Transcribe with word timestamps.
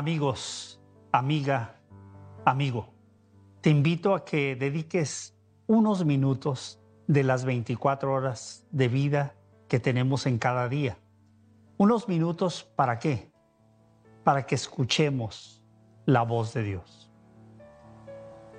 Amigos, 0.00 0.80
amiga, 1.12 1.76
amigo, 2.46 2.88
te 3.60 3.68
invito 3.68 4.14
a 4.14 4.24
que 4.24 4.56
dediques 4.56 5.36
unos 5.66 6.06
minutos 6.06 6.80
de 7.06 7.22
las 7.22 7.44
24 7.44 8.10
horas 8.10 8.66
de 8.70 8.88
vida 8.88 9.34
que 9.68 9.78
tenemos 9.78 10.24
en 10.24 10.38
cada 10.38 10.70
día. 10.70 10.96
Unos 11.76 12.08
minutos 12.08 12.64
para 12.64 12.98
qué? 12.98 13.30
Para 14.24 14.46
que 14.46 14.54
escuchemos 14.54 15.62
la 16.06 16.22
voz 16.22 16.54
de 16.54 16.62
Dios. 16.62 17.12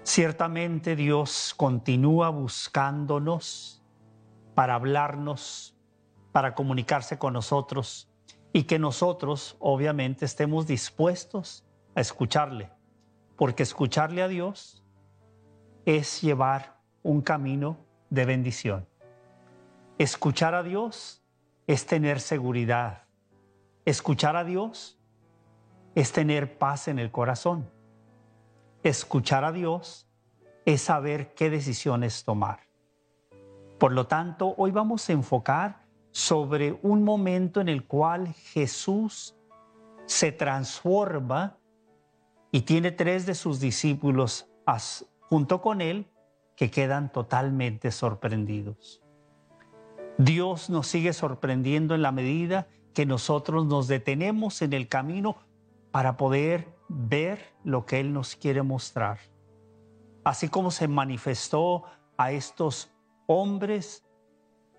Ciertamente 0.04 0.96
Dios 0.96 1.56
continúa 1.58 2.30
buscándonos 2.30 3.84
para 4.54 4.76
hablarnos, 4.76 5.76
para 6.32 6.54
comunicarse 6.54 7.18
con 7.18 7.34
nosotros 7.34 8.11
y 8.54 8.64
que 8.64 8.80
nosotros 8.80 9.56
obviamente 9.60 10.26
estemos 10.26 10.68
dispuestos 10.68 11.66
a 11.96 12.02
escucharle, 12.02 12.70
porque 13.38 13.64
escucharle 13.64 14.22
a 14.22 14.28
Dios 14.28 14.84
es 15.86 16.22
llevar 16.22 16.80
un 17.04 17.22
camino 17.22 17.78
de 18.10 18.26
bendición. 18.26 18.88
Escuchar 19.98 20.56
a 20.56 20.64
Dios 20.64 21.24
es 21.68 21.86
tener 21.86 22.20
seguridad. 22.20 23.04
Escuchar 23.86 24.36
a 24.36 24.44
Dios 24.44 25.00
es 25.96 26.12
tener 26.12 26.58
paz 26.58 26.88
en 26.88 27.00
el 27.00 27.12
corazón. 27.12 27.70
Escuchar 28.84 29.44
a 29.44 29.52
Dios 29.52 30.08
es 30.66 30.82
saber 30.82 31.34
qué 31.34 31.50
decisiones 31.50 32.24
tomar. 32.24 32.62
Por 33.80 33.94
lo 33.94 34.08
tanto, 34.08 34.54
hoy 34.58 34.72
vamos 34.72 35.10
a 35.10 35.14
enfocar 35.14 35.81
sobre 36.12 36.78
un 36.82 37.04
momento 37.04 37.62
en 37.62 37.70
el 37.70 37.86
cual 37.86 38.28
Jesús 38.34 39.36
se 40.06 40.32
transforma 40.32 41.58
y 42.52 42.62
tiene 42.62 42.92
tres 42.92 43.26
de 43.26 43.36
sus 43.36 43.60
discípulos 43.60 44.48
junto 45.22 45.62
con 45.62 45.82
él 45.82 46.08
que 46.56 46.70
quedan 46.70 47.12
totalmente 47.12 47.92
sorprendidos. 47.92 49.02
Dios 50.18 50.70
nos 50.70 50.88
sigue 50.88 51.14
sorprendiendo 51.14 51.96
en 51.96 52.02
la 52.02 52.12
medida 52.12 52.68
que 52.94 53.06
nosotros 53.06 53.66
nos 53.66 53.88
detenemos 53.88 54.62
en 54.62 54.74
el 54.74 54.88
camino 54.88 55.38
para 55.92 56.18
poder 56.18 56.68
ver 56.88 57.54
lo 57.64 57.86
que 57.86 58.00
Él 58.00 58.14
nos 58.14 58.36
quiere 58.36 58.62
mostrar. 58.62 59.20
Así 60.24 60.50
como 60.50 60.72
se 60.72 60.88
manifestó 60.88 61.84
a 62.18 62.32
estos 62.32 62.92
hombres 63.28 64.04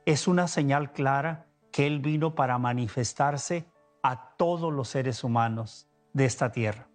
es 0.06 0.26
una 0.28 0.48
señal 0.48 0.92
clara 0.92 1.46
que 1.70 1.86
Él 1.86 2.00
vino 2.00 2.34
para 2.34 2.58
manifestarse 2.58 3.66
a 4.02 4.34
todos 4.36 4.72
los 4.72 4.88
seres 4.88 5.24
humanos 5.24 5.88
de 6.12 6.24
esta 6.24 6.52
tierra. 6.52 6.88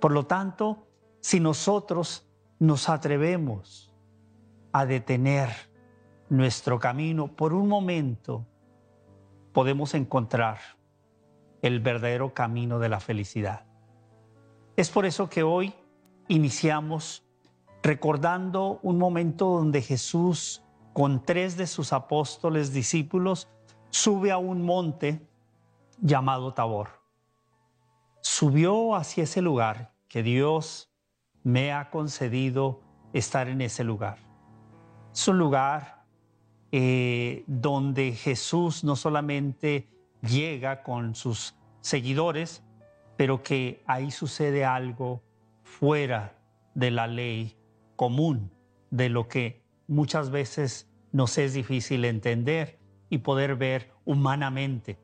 Por 0.00 0.12
lo 0.12 0.26
tanto, 0.26 0.86
si 1.20 1.40
nosotros 1.40 2.28
nos 2.58 2.88
atrevemos 2.88 3.92
a 4.72 4.86
detener 4.86 5.50
nuestro 6.28 6.78
camino 6.78 7.28
por 7.28 7.54
un 7.54 7.68
momento, 7.68 8.46
podemos 9.52 9.94
encontrar 9.94 10.58
el 11.62 11.80
verdadero 11.80 12.34
camino 12.34 12.78
de 12.78 12.88
la 12.88 13.00
felicidad. 13.00 13.64
Es 14.76 14.90
por 14.90 15.06
eso 15.06 15.28
que 15.28 15.42
hoy 15.42 15.72
iniciamos 16.28 17.24
recordando 17.82 18.80
un 18.82 18.98
momento 18.98 19.46
donde 19.46 19.80
Jesús 19.80 20.63
con 20.94 21.24
tres 21.24 21.56
de 21.56 21.66
sus 21.66 21.92
apóstoles 21.92 22.72
discípulos, 22.72 23.48
sube 23.90 24.30
a 24.30 24.38
un 24.38 24.62
monte 24.62 25.20
llamado 26.00 26.54
Tabor. 26.54 26.88
Subió 28.22 28.94
hacia 28.94 29.24
ese 29.24 29.42
lugar 29.42 29.92
que 30.08 30.22
Dios 30.22 30.92
me 31.42 31.72
ha 31.72 31.90
concedido 31.90 32.80
estar 33.12 33.48
en 33.48 33.60
ese 33.60 33.82
lugar. 33.82 34.18
Es 35.12 35.26
un 35.26 35.36
lugar 35.36 36.04
eh, 36.70 37.42
donde 37.48 38.12
Jesús 38.12 38.84
no 38.84 38.94
solamente 38.94 39.88
llega 40.22 40.84
con 40.84 41.16
sus 41.16 41.56
seguidores, 41.80 42.62
pero 43.16 43.42
que 43.42 43.82
ahí 43.86 44.12
sucede 44.12 44.64
algo 44.64 45.22
fuera 45.64 46.38
de 46.74 46.92
la 46.92 47.08
ley 47.08 47.56
común, 47.96 48.52
de 48.90 49.08
lo 49.08 49.26
que 49.26 49.63
muchas 49.86 50.30
veces 50.30 50.88
nos 51.12 51.38
es 51.38 51.54
difícil 51.54 52.04
entender 52.04 52.78
y 53.08 53.18
poder 53.18 53.56
ver 53.56 53.92
humanamente. 54.04 54.98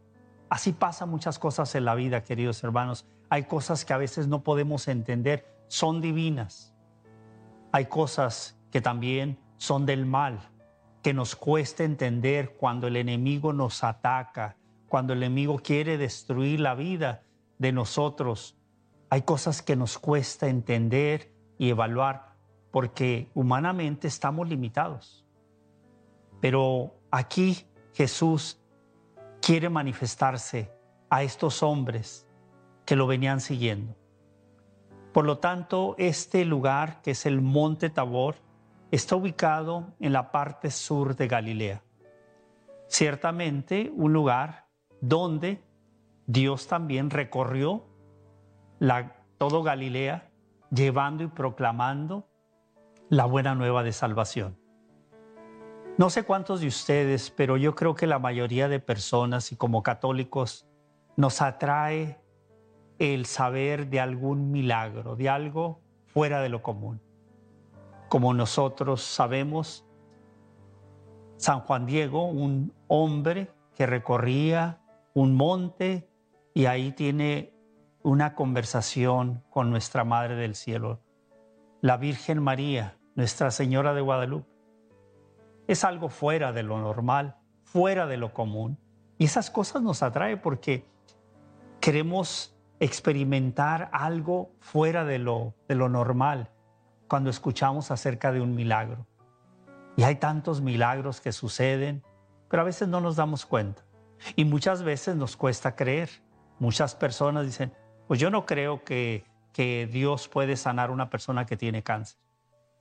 Así 0.49 0.73
pasa 0.73 1.07
muchas 1.07 1.39
cosas 1.39 1.75
en 1.75 1.85
la 1.85 1.95
vida, 1.95 2.25
queridos 2.25 2.63
hermanos. 2.65 3.07
Hay 3.29 3.45
cosas 3.45 3.85
que 3.85 3.93
a 3.93 3.99
veces 3.99 4.27
no 4.27 4.43
podemos 4.43 4.89
entender, 4.89 5.47
son 5.69 6.01
divinas. 6.01 6.75
Hay 7.71 7.87
cosas 7.87 8.59
que 8.73 8.81
también 8.81 9.39
son 9.57 9.87
del 9.87 10.07
mal, 10.07 10.41
que 11.03 11.15
nos 11.15 11.37
cuesta 11.37 11.85
entender 11.85 12.57
cuando 12.57 12.89
el 12.89 12.97
enemigo 12.97 13.53
nos 13.53 13.85
ataca, 13.85 14.57
cuando 14.89 15.13
el 15.13 15.23
enemigo 15.23 15.61
quiere 15.61 15.97
destruir 15.97 16.59
la 16.59 16.75
vida 16.75 17.23
de 17.59 17.71
nosotros. 17.71 18.57
Hay 19.09 19.23
cosas 19.23 19.63
que 19.63 19.77
nos 19.77 19.99
cuesta 19.99 20.49
entender 20.49 21.33
y 21.59 21.69
evaluar 21.71 22.30
porque 22.71 23.31
humanamente 23.35 24.09
estamos 24.09 24.49
limitados. 24.49 25.25
Pero 26.41 26.95
aquí 27.11 27.67
Jesús 27.95 28.61
quiere 29.41 29.69
manifestarse 29.69 30.71
a 31.09 31.23
estos 31.23 31.63
hombres 31.63 32.27
que 32.85 32.97
lo 32.97 33.07
venían 33.07 33.41
siguiendo. 33.41 33.97
Por 35.13 35.25
lo 35.25 35.39
tanto, 35.39 35.97
este 35.99 36.45
lugar, 36.45 37.03
que 37.03 37.13
es 37.13 37.27
el 37.27 37.41
Monte 37.41 37.91
Tabor, 37.91 38.37
está 38.91 39.17
ubicado 39.17 39.95
en 39.99 40.13
la 40.13 40.31
parte 40.31 40.71
sur 40.71 41.17
de 41.17 41.27
Galilea. 41.27 41.83
Ciertamente 42.89 43.93
un 43.95 44.13
lugar 44.13 44.67
donde 45.01 45.63
Dios 46.27 46.69
también 46.69 47.11
recorrió 47.11 47.85
la, 48.79 49.17
todo 49.39 49.63
Galilea, 49.63 50.31
llevando 50.71 51.25
y 51.25 51.29
proclamando 51.29 52.30
la 53.11 53.25
buena 53.25 53.57
nueva 53.57 53.83
de 53.83 53.93
salvación. 53.93 54.57
No 55.99 56.11
sé 56.11 56.23
cuántos 56.23 56.61
de 56.61 56.69
ustedes, 56.69 57.33
pero 57.33 57.57
yo 57.57 57.75
creo 57.75 57.97
que 57.97 58.07
la 58.07 58.21
mayoría 58.21 58.69
de 58.69 58.79
personas 58.79 59.51
y 59.51 59.57
como 59.57 59.83
católicos 59.83 60.69
nos 61.17 61.43
atrae 61.43 62.21
el 63.01 63.27
saber 63.27 63.89
de 63.89 63.99
algún 63.99 64.53
milagro, 64.53 65.17
de 65.17 65.29
algo 65.29 65.83
fuera 66.07 66.41
de 66.41 66.51
lo 66.51 66.63
común. 66.63 67.03
Como 68.09 68.33
nosotros 68.33 69.03
sabemos, 69.03 69.85
San 71.37 71.61
Juan 71.61 71.87
Diego, 71.87 72.29
un 72.29 72.73
hombre 72.87 73.51
que 73.75 73.87
recorría 73.87 74.81
un 75.15 75.35
monte 75.35 76.09
y 76.55 76.67
ahí 76.67 76.93
tiene 76.93 77.53
una 78.03 78.37
conversación 78.37 79.43
con 79.51 79.69
nuestra 79.69 80.05
Madre 80.05 80.37
del 80.37 80.55
Cielo, 80.55 81.01
la 81.81 81.97
Virgen 81.97 82.41
María, 82.41 83.00
nuestra 83.21 83.51
Señora 83.51 83.93
de 83.93 84.01
Guadalupe. 84.01 84.49
Es 85.69 85.85
algo 85.85 86.09
fuera 86.09 86.53
de 86.53 86.63
lo 86.63 86.81
normal, 86.81 87.37
fuera 87.65 88.07
de 88.07 88.17
lo 88.17 88.33
común. 88.33 88.79
Y 89.19 89.27
esas 89.27 89.51
cosas 89.51 89.83
nos 89.83 90.03
atraen 90.03 90.41
porque 90.41 90.87
queremos 91.83 92.57
experimentar 92.81 93.91
algo 93.93 94.53
fuera 94.59 95.05
de 95.05 95.19
lo, 95.19 95.55
de 95.69 95.75
lo 95.75 95.91
normal 95.91 96.51
cuando 97.09 97.29
escuchamos 97.29 97.91
acerca 97.91 98.33
de 98.33 98.41
un 98.41 98.55
milagro. 98.55 99.07
Y 99.99 100.05
hay 100.05 100.15
tantos 100.15 100.63
milagros 100.63 101.21
que 101.21 101.33
suceden, 101.33 102.03
pero 102.49 102.63
a 102.63 102.65
veces 102.65 102.89
no 102.89 103.03
nos 103.03 103.17
damos 103.17 103.45
cuenta. 103.45 103.85
Y 104.35 104.47
muchas 104.47 104.83
veces 104.83 105.15
nos 105.15 105.37
cuesta 105.37 105.77
creer. 105.77 106.09
Muchas 106.59 106.95
personas 106.95 107.45
dicen, 107.45 107.75
pues 108.09 108.19
yo 108.19 108.31
no 108.31 108.47
creo 108.47 108.83
que, 108.83 109.27
que 109.53 109.87
Dios 109.93 110.27
puede 110.27 110.57
sanar 110.57 110.89
a 110.89 110.93
una 110.93 111.11
persona 111.11 111.45
que 111.45 111.59
tiene 111.59 111.83
cáncer 111.83 112.19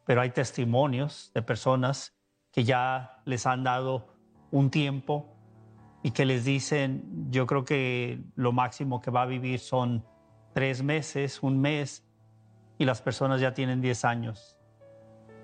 pero 0.09 0.21
hay 0.21 0.31
testimonios 0.31 1.29
de 1.35 1.43
personas 1.43 2.17
que 2.51 2.63
ya 2.63 3.21
les 3.25 3.45
han 3.45 3.63
dado 3.63 4.07
un 4.49 4.71
tiempo 4.71 5.37
y 6.01 6.09
que 6.09 6.25
les 6.25 6.43
dicen, 6.43 7.27
yo 7.29 7.45
creo 7.45 7.63
que 7.63 8.19
lo 8.33 8.51
máximo 8.51 9.01
que 9.01 9.11
va 9.11 9.21
a 9.21 9.25
vivir 9.27 9.59
son 9.59 10.03
tres 10.55 10.81
meses, 10.81 11.43
un 11.43 11.61
mes, 11.61 12.07
y 12.79 12.85
las 12.85 13.03
personas 13.03 13.39
ya 13.39 13.53
tienen 13.53 13.81
10 13.81 14.03
años 14.03 14.57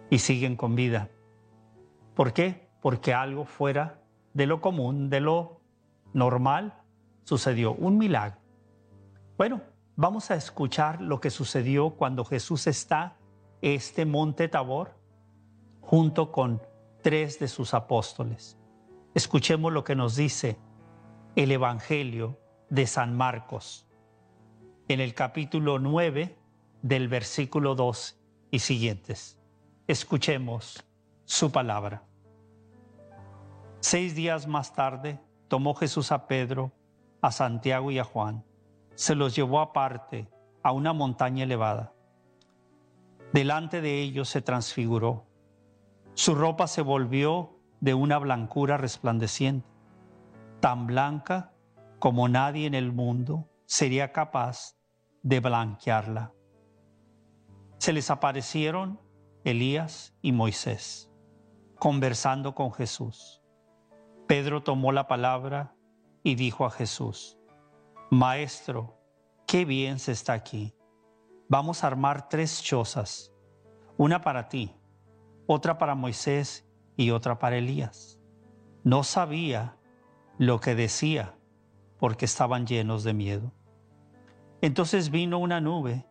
y 0.09 0.17
siguen 0.17 0.55
con 0.55 0.73
vida. 0.73 1.11
¿Por 2.15 2.33
qué? 2.33 2.67
Porque 2.81 3.13
algo 3.13 3.45
fuera 3.45 4.01
de 4.33 4.47
lo 4.47 4.61
común, 4.61 5.11
de 5.11 5.19
lo 5.19 5.61
normal, 6.11 6.73
sucedió, 7.23 7.73
un 7.73 7.99
milagro. 7.99 8.39
Bueno, 9.37 9.61
vamos 9.95 10.31
a 10.31 10.35
escuchar 10.35 11.03
lo 11.03 11.21
que 11.21 11.29
sucedió 11.29 11.91
cuando 11.91 12.25
Jesús 12.25 12.65
está 12.65 13.15
este 13.61 14.05
monte 14.05 14.47
Tabor 14.47 14.95
junto 15.81 16.31
con 16.31 16.61
tres 17.01 17.39
de 17.39 17.47
sus 17.47 17.73
apóstoles. 17.73 18.57
Escuchemos 19.13 19.71
lo 19.71 19.83
que 19.83 19.95
nos 19.95 20.15
dice 20.15 20.57
el 21.35 21.51
Evangelio 21.51 22.39
de 22.69 22.87
San 22.87 23.15
Marcos 23.15 23.87
en 24.87 24.99
el 24.99 25.13
capítulo 25.13 25.79
9 25.79 26.37
del 26.81 27.07
versículo 27.07 27.75
2 27.75 28.19
y 28.51 28.59
siguientes. 28.59 29.39
Escuchemos 29.87 30.83
su 31.23 31.51
palabra. 31.51 32.03
Seis 33.79 34.15
días 34.15 34.47
más 34.47 34.73
tarde 34.73 35.19
tomó 35.47 35.73
Jesús 35.75 36.11
a 36.11 36.27
Pedro, 36.27 36.71
a 37.21 37.31
Santiago 37.31 37.91
y 37.91 37.99
a 37.99 38.03
Juan. 38.03 38.43
Se 38.95 39.15
los 39.15 39.35
llevó 39.35 39.59
aparte 39.59 40.27
a 40.63 40.71
una 40.71 40.93
montaña 40.93 41.43
elevada. 41.43 41.94
Delante 43.35 43.81
de 43.81 44.01
ellos 44.01 44.29
se 44.29 44.41
transfiguró. 44.41 45.27
Su 46.13 46.35
ropa 46.35 46.67
se 46.67 46.81
volvió 46.81 47.59
de 47.81 47.93
una 47.93 48.17
blancura 48.17 48.77
resplandeciente, 48.77 49.67
tan 50.61 50.87
blanca 50.87 51.53
como 51.99 52.29
nadie 52.29 52.65
en 52.65 52.73
el 52.73 52.93
mundo 52.93 53.49
sería 53.65 54.13
capaz 54.13 54.77
de 55.21 55.41
blanquearla. 55.41 56.31
Se 57.77 57.91
les 57.91 58.09
aparecieron 58.09 59.01
Elías 59.43 60.15
y 60.21 60.31
Moisés, 60.31 61.11
conversando 61.77 62.55
con 62.55 62.71
Jesús. 62.71 63.43
Pedro 64.27 64.63
tomó 64.63 64.93
la 64.93 65.09
palabra 65.09 65.75
y 66.23 66.35
dijo 66.35 66.65
a 66.65 66.71
Jesús, 66.71 67.37
Maestro, 68.09 68.97
qué 69.45 69.65
bien 69.65 69.99
se 69.99 70.13
está 70.13 70.31
aquí. 70.31 70.73
Vamos 71.47 71.83
a 71.83 71.87
armar 71.87 72.27
tres 72.27 72.63
chozas, 72.63 73.31
una 73.97 74.21
para 74.21 74.49
ti, 74.49 74.75
otra 75.45 75.77
para 75.77 75.93
Moisés 75.93 76.67
y 76.97 77.11
otra 77.11 77.37
para 77.37 77.57
Elías. 77.57 78.19
No 78.83 79.03
sabía 79.03 79.77
lo 80.39 80.59
que 80.59 80.73
decía 80.73 81.37
porque 81.99 82.25
estaban 82.25 82.65
llenos 82.65 83.03
de 83.03 83.13
miedo. 83.13 83.51
Entonces 84.61 85.11
vino 85.11 85.37
una 85.37 85.61
nube 85.61 86.07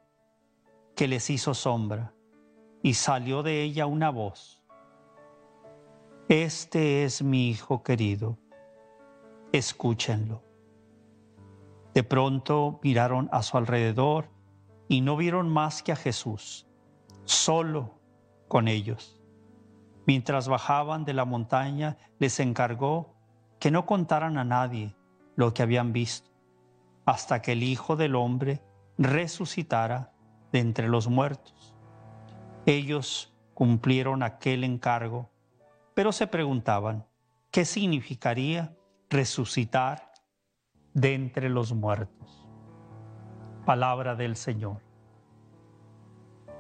que 0.95 1.09
les 1.09 1.29
hizo 1.31 1.53
sombra 1.53 2.15
y 2.81 2.95
salió 2.95 3.43
de 3.43 3.63
ella 3.63 3.87
una 3.87 4.11
voz. 4.11 4.63
Este 6.29 7.05
es 7.05 7.23
mi 7.23 7.49
Hijo 7.49 7.83
querido, 7.83 8.39
escúchenlo. 9.53 10.45
De 11.93 12.05
pronto 12.05 12.79
miraron 12.83 13.29
a 13.33 13.43
su 13.43 13.57
alrededor 13.57 14.34
y 14.89 15.01
no 15.01 15.17
vieron 15.17 15.49
más 15.49 15.83
que 15.83 15.93
a 15.93 15.97
Jesús, 15.97 16.67
solo 17.25 17.99
con 18.49 18.69
ellos. 18.69 19.21
Mientras 20.07 20.49
bajaban 20.49 21.05
de 21.05 21.15
la 21.15 21.25
montaña, 21.25 21.97
les 22.19 22.39
encargó 22.41 23.15
que 23.59 23.71
no 23.71 23.87
contaran 23.87 24.37
a 24.37 24.45
nadie 24.45 24.95
lo 25.37 25.55
que 25.55 25.63
habían 25.63 25.93
visto, 25.93 26.31
hasta 27.07 27.41
que 27.41 27.53
el 27.53 27.63
Hijo 27.63 27.97
del 27.97 28.15
Hombre 28.15 28.63
resucitara 28.99 30.13
de 30.53 30.61
entre 30.61 30.89
los 30.89 31.09
muertos. 31.09 31.75
Ellos 32.67 33.35
cumplieron 33.55 34.23
aquel 34.23 34.65
encargo, 34.65 35.31
pero 35.95 36.13
se 36.13 36.27
preguntaban, 36.27 37.07
¿qué 37.51 37.65
significaría 37.65 38.77
resucitar 39.09 40.13
de 40.93 41.15
entre 41.15 41.49
los 41.49 41.73
muertos? 41.73 42.44
Palabra 43.65 44.15
del 44.15 44.37
Señor. 44.37 44.83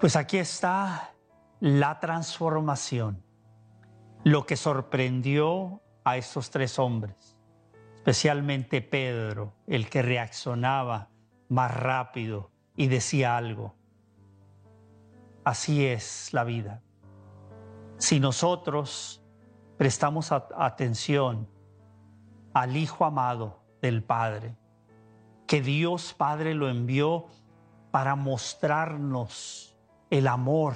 Pues 0.00 0.16
aquí 0.16 0.38
está 0.38 1.12
la 1.60 2.00
transformación 2.00 3.22
lo 4.24 4.46
que 4.46 4.56
sorprendió 4.56 5.82
a 6.02 6.16
estos 6.16 6.50
tres 6.50 6.78
hombres, 6.78 7.36
especialmente 7.94 8.80
Pedro, 8.80 9.54
el 9.66 9.88
que 9.90 10.00
reaccionaba 10.00 11.10
más 11.48 11.74
rápido 11.74 12.50
y 12.74 12.88
decía 12.88 13.36
algo. 13.36 13.74
Así 15.44 15.86
es 15.86 16.32
la 16.32 16.44
vida. 16.44 16.82
Si 17.98 18.18
nosotros 18.18 19.22
prestamos 19.76 20.32
atención 20.32 21.48
al 22.54 22.76
Hijo 22.76 23.04
amado 23.04 23.62
del 23.82 24.02
Padre, 24.02 24.56
que 25.46 25.60
Dios 25.60 26.14
Padre 26.14 26.54
lo 26.54 26.68
envió 26.68 27.26
para 27.90 28.16
mostrarnos 28.16 29.76
el 30.10 30.26
amor 30.26 30.74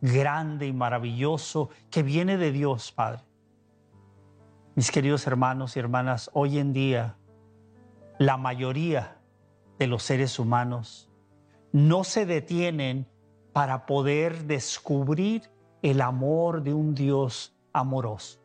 grande 0.00 0.66
y 0.66 0.72
maravilloso 0.72 1.70
que 1.90 2.02
viene 2.02 2.36
de 2.36 2.52
Dios, 2.52 2.92
Padre. 2.92 3.22
Mis 4.74 4.90
queridos 4.90 5.26
hermanos 5.26 5.76
y 5.76 5.80
hermanas, 5.80 6.30
hoy 6.34 6.58
en 6.58 6.72
día 6.72 7.16
la 8.18 8.36
mayoría 8.36 9.18
de 9.78 9.86
los 9.86 10.02
seres 10.02 10.38
humanos 10.38 11.08
no 11.72 12.04
se 12.04 12.26
detienen 12.26 13.08
para 13.52 13.86
poder 13.86 14.44
descubrir 14.44 15.50
el 15.82 16.00
amor 16.00 16.62
de 16.62 16.74
un 16.74 16.94
Dios 16.94 17.56
amoroso, 17.72 18.40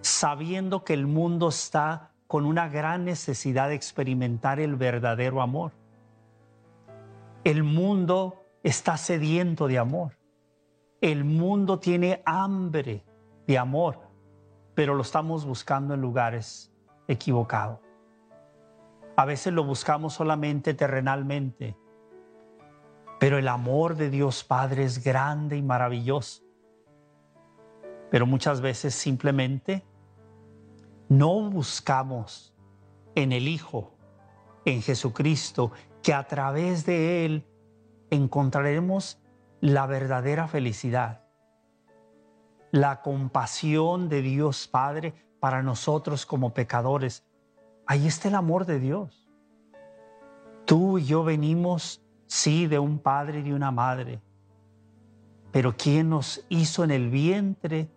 sabiendo 0.00 0.84
que 0.84 0.94
el 0.94 1.06
mundo 1.06 1.48
está 1.48 2.12
con 2.26 2.44
una 2.44 2.68
gran 2.68 3.04
necesidad 3.04 3.68
de 3.68 3.74
experimentar 3.74 4.58
el 4.60 4.76
verdadero 4.76 5.42
amor. 5.42 5.72
El 7.44 7.62
mundo 7.62 8.42
está 8.62 8.96
sediento 8.96 9.68
de 9.68 9.78
amor. 9.78 10.18
El 11.00 11.24
mundo 11.24 11.78
tiene 11.78 12.22
hambre 12.24 13.04
de 13.46 13.58
amor, 13.58 14.00
pero 14.74 14.94
lo 14.94 15.02
estamos 15.02 15.44
buscando 15.44 15.94
en 15.94 16.00
lugares 16.00 16.72
equivocados. 17.06 17.78
A 19.16 19.24
veces 19.24 19.52
lo 19.52 19.64
buscamos 19.64 20.14
solamente 20.14 20.74
terrenalmente, 20.74 21.76
pero 23.20 23.38
el 23.38 23.48
amor 23.48 23.96
de 23.96 24.10
Dios 24.10 24.42
Padre 24.42 24.84
es 24.84 25.02
grande 25.02 25.56
y 25.56 25.62
maravilloso. 25.62 26.42
Pero 28.10 28.26
muchas 28.26 28.60
veces 28.60 28.94
simplemente 28.94 29.84
no 31.08 31.50
buscamos 31.50 32.54
en 33.14 33.32
el 33.32 33.48
Hijo, 33.48 33.94
en 34.64 34.82
Jesucristo, 34.82 35.72
que 36.02 36.12
a 36.12 36.26
través 36.26 36.84
de 36.86 37.24
Él 37.24 37.46
encontraremos 38.10 39.20
la 39.60 39.86
verdadera 39.86 40.48
felicidad, 40.48 41.24
la 42.70 43.02
compasión 43.02 44.08
de 44.08 44.22
Dios 44.22 44.68
Padre 44.68 45.14
para 45.40 45.62
nosotros 45.62 46.26
como 46.26 46.54
pecadores. 46.54 47.24
Ahí 47.86 48.06
está 48.06 48.28
el 48.28 48.34
amor 48.34 48.66
de 48.66 48.80
Dios. 48.80 49.28
Tú 50.64 50.98
y 50.98 51.04
yo 51.04 51.22
venimos, 51.22 52.02
sí, 52.26 52.66
de 52.66 52.78
un 52.78 52.98
padre 52.98 53.38
y 53.38 53.42
de 53.42 53.54
una 53.54 53.70
madre, 53.70 54.20
pero 55.52 55.76
quien 55.76 56.10
nos 56.10 56.44
hizo 56.48 56.82
en 56.84 56.90
el 56.90 57.08
vientre, 57.08 57.88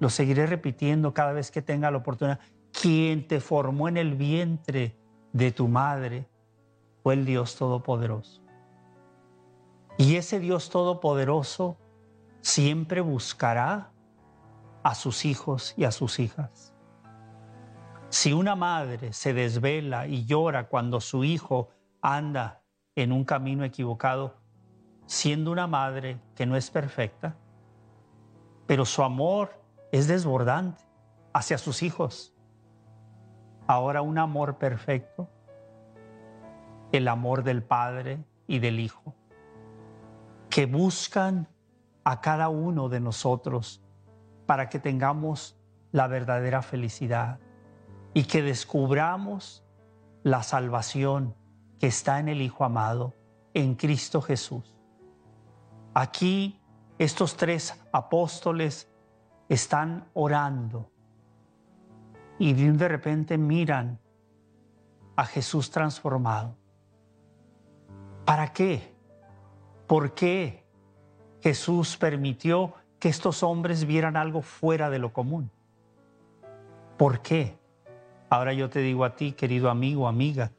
lo 0.00 0.10
seguiré 0.10 0.46
repitiendo 0.46 1.14
cada 1.14 1.32
vez 1.32 1.50
que 1.50 1.62
tenga 1.62 1.90
la 1.90 1.98
oportunidad, 1.98 2.40
quien 2.80 3.26
te 3.26 3.40
formó 3.40 3.88
en 3.88 3.96
el 3.96 4.14
vientre 4.14 4.96
de 5.32 5.50
tu 5.50 5.66
madre 5.68 6.28
fue 7.02 7.14
el 7.14 7.24
Dios 7.24 7.56
Todopoderoso. 7.56 8.42
Y 9.96 10.16
ese 10.16 10.40
Dios 10.40 10.68
Todopoderoso 10.68 11.78
siempre 12.42 13.00
buscará 13.00 13.92
a 14.82 14.94
sus 14.94 15.24
hijos 15.24 15.74
y 15.76 15.84
a 15.84 15.90
sus 15.90 16.18
hijas. 16.18 16.74
Si 18.10 18.32
una 18.32 18.54
madre 18.54 19.12
se 19.12 19.32
desvela 19.32 20.06
y 20.06 20.26
llora 20.26 20.68
cuando 20.68 21.00
su 21.00 21.24
hijo 21.24 21.70
anda 22.02 22.62
en 22.94 23.10
un 23.10 23.24
camino 23.24 23.64
equivocado, 23.64 24.36
siendo 25.06 25.50
una 25.50 25.66
madre 25.66 26.20
que 26.34 26.46
no 26.46 26.56
es 26.56 26.70
perfecta, 26.70 27.36
pero 28.66 28.84
su 28.84 29.02
amor 29.02 29.60
es 29.92 30.08
desbordante 30.08 30.84
hacia 31.32 31.58
sus 31.58 31.82
hijos. 31.82 32.35
Ahora 33.66 34.02
un 34.02 34.18
amor 34.18 34.58
perfecto, 34.58 35.28
el 36.92 37.08
amor 37.08 37.42
del 37.42 37.62
Padre 37.62 38.24
y 38.46 38.60
del 38.60 38.80
Hijo 38.80 39.14
que 40.56 40.64
buscan 40.64 41.48
a 42.02 42.22
cada 42.22 42.48
uno 42.48 42.88
de 42.88 42.98
nosotros 42.98 43.82
para 44.46 44.70
que 44.70 44.78
tengamos 44.78 45.60
la 45.92 46.06
verdadera 46.06 46.62
felicidad 46.62 47.40
y 48.14 48.24
que 48.24 48.40
descubramos 48.40 49.64
la 50.22 50.42
salvación 50.42 51.34
que 51.78 51.88
está 51.88 52.20
en 52.20 52.28
el 52.28 52.40
Hijo 52.40 52.64
amado, 52.64 53.12
en 53.52 53.74
Cristo 53.74 54.22
Jesús. 54.22 54.74
Aquí 55.92 56.58
estos 56.98 57.36
tres 57.36 57.78
apóstoles 57.92 58.90
están 59.50 60.08
orando 60.14 60.90
y 62.38 62.52
de 62.52 62.88
repente 62.88 63.38
miran 63.38 63.98
a 65.16 65.24
Jesús 65.24 65.70
transformado. 65.70 66.56
¿Para 68.24 68.52
qué? 68.52 68.94
¿Por 69.86 70.14
qué 70.14 70.64
Jesús 71.40 71.96
permitió 71.96 72.74
que 72.98 73.08
estos 73.08 73.42
hombres 73.42 73.86
vieran 73.86 74.16
algo 74.16 74.42
fuera 74.42 74.90
de 74.90 74.98
lo 74.98 75.12
común? 75.12 75.50
¿Por 76.96 77.20
qué? 77.20 77.58
Ahora 78.28 78.52
yo 78.52 78.68
te 78.68 78.80
digo 78.80 79.04
a 79.04 79.14
ti, 79.14 79.32
querido 79.32 79.70
amigo, 79.70 80.08
amiga, 80.08 80.50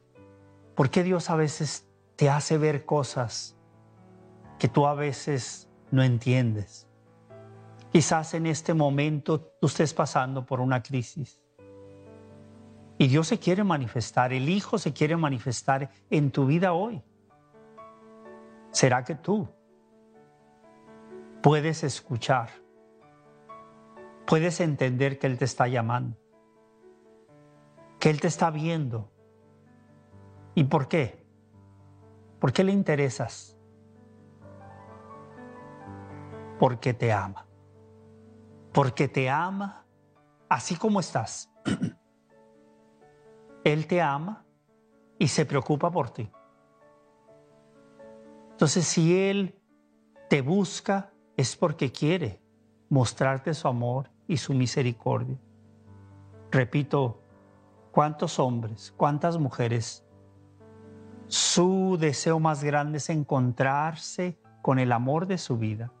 ¿por 0.74 0.90
qué 0.90 1.02
Dios 1.02 1.30
a 1.30 1.36
veces 1.36 1.86
te 2.16 2.30
hace 2.30 2.56
ver 2.56 2.86
cosas 2.86 3.56
que 4.58 4.68
tú 4.68 4.86
a 4.86 4.94
veces 4.94 5.68
no 5.90 6.02
entiendes? 6.02 6.88
Quizás 7.92 8.34
en 8.34 8.46
este 8.46 8.74
momento 8.74 9.40
tú 9.40 9.66
estés 9.66 9.92
pasando 9.92 10.46
por 10.46 10.60
una 10.60 10.82
crisis. 10.82 11.42
Y 13.00 13.06
Dios 13.06 13.28
se 13.28 13.38
quiere 13.38 13.62
manifestar, 13.62 14.32
el 14.32 14.48
Hijo 14.48 14.76
se 14.76 14.92
quiere 14.92 15.16
manifestar 15.16 15.88
en 16.10 16.32
tu 16.32 16.46
vida 16.46 16.72
hoy. 16.72 17.00
¿Será 18.72 19.04
que 19.04 19.14
tú 19.14 19.48
puedes 21.40 21.84
escuchar? 21.84 22.50
Puedes 24.26 24.60
entender 24.60 25.20
que 25.20 25.28
Él 25.28 25.38
te 25.38 25.44
está 25.44 25.68
llamando, 25.68 26.18
que 28.00 28.10
Él 28.10 28.20
te 28.20 28.26
está 28.26 28.50
viendo. 28.50 29.12
¿Y 30.56 30.64
por 30.64 30.88
qué? 30.88 31.24
¿Por 32.40 32.52
qué 32.52 32.64
le 32.64 32.72
interesas? 32.72 33.56
Porque 36.58 36.94
te 36.94 37.12
ama. 37.12 37.46
Porque 38.72 39.06
te 39.06 39.30
ama 39.30 39.86
así 40.48 40.74
como 40.74 40.98
estás. 40.98 41.48
Él 43.72 43.86
te 43.86 44.00
ama 44.00 44.44
y 45.18 45.28
se 45.28 45.44
preocupa 45.44 45.90
por 45.90 46.10
ti. 46.10 46.30
Entonces, 48.50 48.86
si 48.86 49.16
Él 49.16 49.60
te 50.28 50.42
busca, 50.42 51.12
es 51.36 51.56
porque 51.56 51.92
quiere 51.92 52.42
mostrarte 52.88 53.54
su 53.54 53.68
amor 53.68 54.10
y 54.26 54.36
su 54.38 54.54
misericordia. 54.54 55.38
Repito, 56.50 57.22
¿cuántos 57.92 58.38
hombres, 58.38 58.92
cuántas 58.96 59.38
mujeres, 59.38 60.04
su 61.26 61.96
deseo 62.00 62.40
más 62.40 62.64
grande 62.64 62.98
es 62.98 63.10
encontrarse 63.10 64.38
con 64.62 64.78
el 64.78 64.92
amor 64.92 65.26
de 65.26 65.38
su 65.38 65.58
vida? 65.58 65.92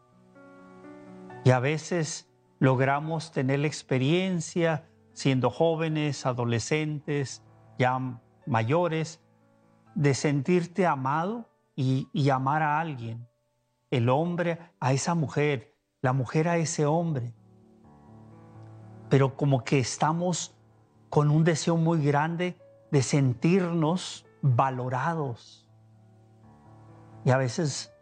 Y 1.44 1.50
a 1.50 1.60
veces 1.60 2.28
logramos 2.58 3.30
tener 3.30 3.60
la 3.60 3.66
experiencia 3.66 4.88
siendo 5.12 5.50
jóvenes, 5.50 6.26
adolescentes, 6.26 7.42
ya 7.78 8.20
mayores, 8.46 9.20
de 9.94 10.14
sentirte 10.14 10.86
amado 10.86 11.48
y, 11.74 12.30
amar 12.30 12.62
a 12.62 12.80
alguien. 12.80 13.26
El 13.90 14.08
hombre 14.08 14.58
a 14.80 14.92
esa 14.92 15.14
mujer, 15.14 15.74
la 16.02 16.12
mujer 16.12 16.48
a 16.48 16.56
ese 16.56 16.86
hombre. 16.86 17.32
Pero 19.08 19.36
como 19.36 19.64
que 19.64 19.78
estamos 19.78 20.54
con 21.08 21.30
un 21.30 21.44
deseo 21.44 21.76
muy 21.76 22.04
grande 22.04 22.60
de 22.90 23.02
sentirnos 23.02 24.26
valorados. 24.42 25.68
Y 27.24 27.30
a 27.30 27.38
veces 27.38 27.92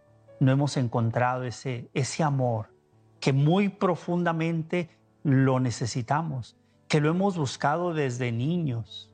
no 0.41 0.53
hemos 0.53 0.77
encontrado 0.77 1.45
ese, 1.45 1.91
ese 1.95 2.23
amor 2.23 2.75
que 3.21 3.33
muy 3.33 3.69
profundamente 3.69 4.91
lo 5.23 5.61
necesitamos, 5.61 6.57
que 6.89 7.01
lo 7.01 7.11
hemos 7.11 7.37
buscado 7.37 7.95
desde 7.95 8.33
niños. 8.33 9.13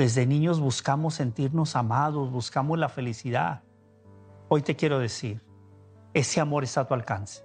Desde 0.00 0.24
niños 0.24 0.60
buscamos 0.60 1.16
sentirnos 1.16 1.76
amados, 1.76 2.30
buscamos 2.30 2.78
la 2.78 2.88
felicidad. 2.88 3.60
Hoy 4.48 4.62
te 4.62 4.74
quiero 4.74 4.98
decir, 4.98 5.42
ese 6.14 6.40
amor 6.40 6.64
está 6.64 6.80
a 6.80 6.88
tu 6.88 6.94
alcance. 6.94 7.44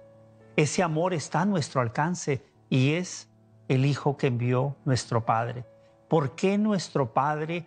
Ese 0.56 0.82
amor 0.82 1.12
está 1.12 1.42
a 1.42 1.44
nuestro 1.44 1.82
alcance 1.82 2.42
y 2.70 2.92
es 2.94 3.28
el 3.68 3.84
Hijo 3.84 4.16
que 4.16 4.28
envió 4.28 4.74
nuestro 4.86 5.26
Padre. 5.26 5.66
¿Por 6.08 6.34
qué 6.34 6.56
nuestro 6.56 7.12
Padre 7.12 7.66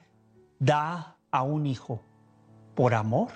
da 0.57 1.17
a 1.29 1.43
un 1.43 1.67
hijo? 1.67 2.01
¿Por 2.73 2.95
amor? 2.95 3.29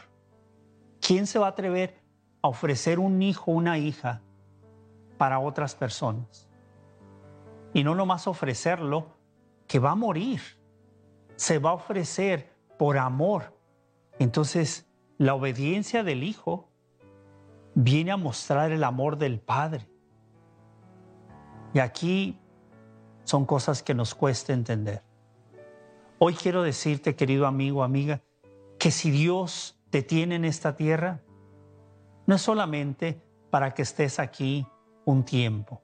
¿Quién 1.01 1.27
se 1.27 1.37
va 1.37 1.45
a 1.45 1.49
atrever 1.49 2.01
a 2.41 2.47
ofrecer 2.47 2.97
un 2.97 3.21
hijo, 3.21 3.51
una 3.51 3.77
hija 3.77 4.23
para 5.19 5.37
otras 5.37 5.75
personas? 5.75 6.49
Y 7.75 7.83
no 7.83 7.93
nomás 7.93 8.25
ofrecerlo, 8.25 9.05
que 9.67 9.77
va 9.77 9.91
a 9.91 9.95
morir 9.95 10.62
se 11.43 11.59
va 11.59 11.71
a 11.71 11.73
ofrecer 11.73 12.55
por 12.77 12.97
amor. 12.97 13.53
Entonces, 14.17 14.87
la 15.17 15.35
obediencia 15.35 16.01
del 16.01 16.23
Hijo 16.23 16.69
viene 17.75 18.11
a 18.11 18.17
mostrar 18.17 18.71
el 18.71 18.81
amor 18.81 19.17
del 19.17 19.41
Padre. 19.41 19.85
Y 21.73 21.79
aquí 21.79 22.39
son 23.25 23.45
cosas 23.45 23.83
que 23.83 23.93
nos 23.93 24.15
cuesta 24.15 24.53
entender. 24.53 25.03
Hoy 26.17 26.33
quiero 26.35 26.63
decirte, 26.63 27.13
querido 27.13 27.45
amigo, 27.45 27.83
amiga, 27.83 28.21
que 28.79 28.89
si 28.89 29.11
Dios 29.11 29.77
te 29.89 30.01
tiene 30.01 30.35
en 30.35 30.45
esta 30.45 30.77
tierra, 30.77 31.23
no 32.25 32.35
es 32.35 32.41
solamente 32.41 33.21
para 33.49 33.73
que 33.73 33.81
estés 33.81 34.17
aquí 34.17 34.65
un 35.03 35.25
tiempo, 35.25 35.81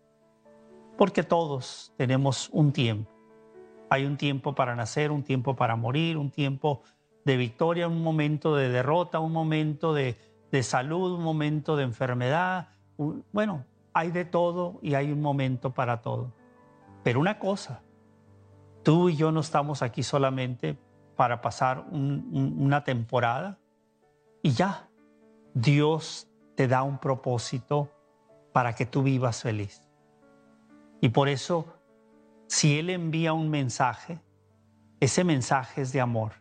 porque 0.98 1.24
todos 1.24 1.92
tenemos 1.98 2.50
un 2.54 2.72
tiempo. 2.72 3.19
Hay 3.89 4.05
un 4.05 4.17
tiempo 4.17 4.55
para 4.55 4.75
nacer, 4.75 5.12
un 5.12 5.24
tiempo 5.24 5.55
para 5.55 5.75
morir, 5.75 6.17
un 6.17 6.31
tiempo 6.31 6.84
de 7.25 7.38
victoria, 7.38 7.88
un 7.88 8.03
momento 8.03 8.55
de 8.55 8.69
derrota, 8.69 9.19
un 9.19 9.31
momento 9.31 9.93
de, 9.93 10.17
salud, 10.62 11.13
un 11.13 11.24
momento 11.24 11.75
de 11.75 11.84
enfermedad. 11.84 12.69
bueno, 13.31 13.65
hay 13.93 14.12
de 14.12 14.25
todo 14.25 14.79
y 14.81 14.93
hay 14.96 15.12
un 15.12 15.22
momento 15.22 15.74
para 15.74 16.01
todo. 16.01 16.34
Pero 17.03 17.19
una 17.19 17.39
cosa, 17.39 17.81
tú 18.84 19.10
y 19.10 19.15
yo 19.15 19.31
no 19.31 19.39
estamos 19.39 19.81
aquí 19.81 20.03
solamente 20.03 20.77
para 21.15 21.41
pasar 21.41 21.86
una 21.91 22.84
temporada 22.84 23.58
y 24.41 24.51
ya. 24.51 24.86
Dios 25.53 26.29
te 26.55 26.67
da 26.67 26.84
un 26.84 27.00
propósito 27.00 27.89
para 28.53 28.74
que 28.75 28.86
tú 28.86 29.03
vivas 29.03 29.41
feliz. 29.41 29.81
Y 31.01 31.10
por 31.10 31.27
eso 31.27 31.79
si 32.50 32.79
Él 32.79 32.89
envía 32.89 33.32
un 33.32 33.51
mensaje, 33.51 34.20
ese 35.00 35.24
mensaje 35.24 35.82
es 35.82 35.94
de 35.94 36.01
amor. 36.01 36.34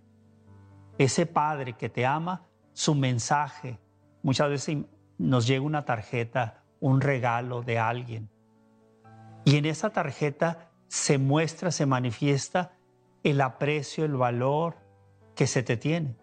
Ese 0.96 1.26
Padre 1.26 1.74
que 1.74 1.90
te 1.90 2.06
ama, 2.06 2.46
su 2.72 2.94
mensaje, 2.94 3.78
muchas 4.22 4.48
veces 4.48 4.78
nos 5.18 5.46
llega 5.46 5.60
una 5.60 5.84
tarjeta, 5.84 6.64
un 6.80 7.02
regalo 7.02 7.62
de 7.62 7.78
alguien. 7.78 8.30
Y 9.44 9.56
en 9.56 9.66
esa 9.66 9.90
tarjeta 9.90 10.70
se 10.88 11.18
muestra, 11.18 11.70
se 11.70 11.84
manifiesta 11.84 12.72
el 13.22 13.42
aprecio, 13.42 14.06
el 14.06 14.16
valor 14.16 14.76
que 15.34 15.46
se 15.46 15.62
te 15.62 15.76
tiene. 15.76 16.16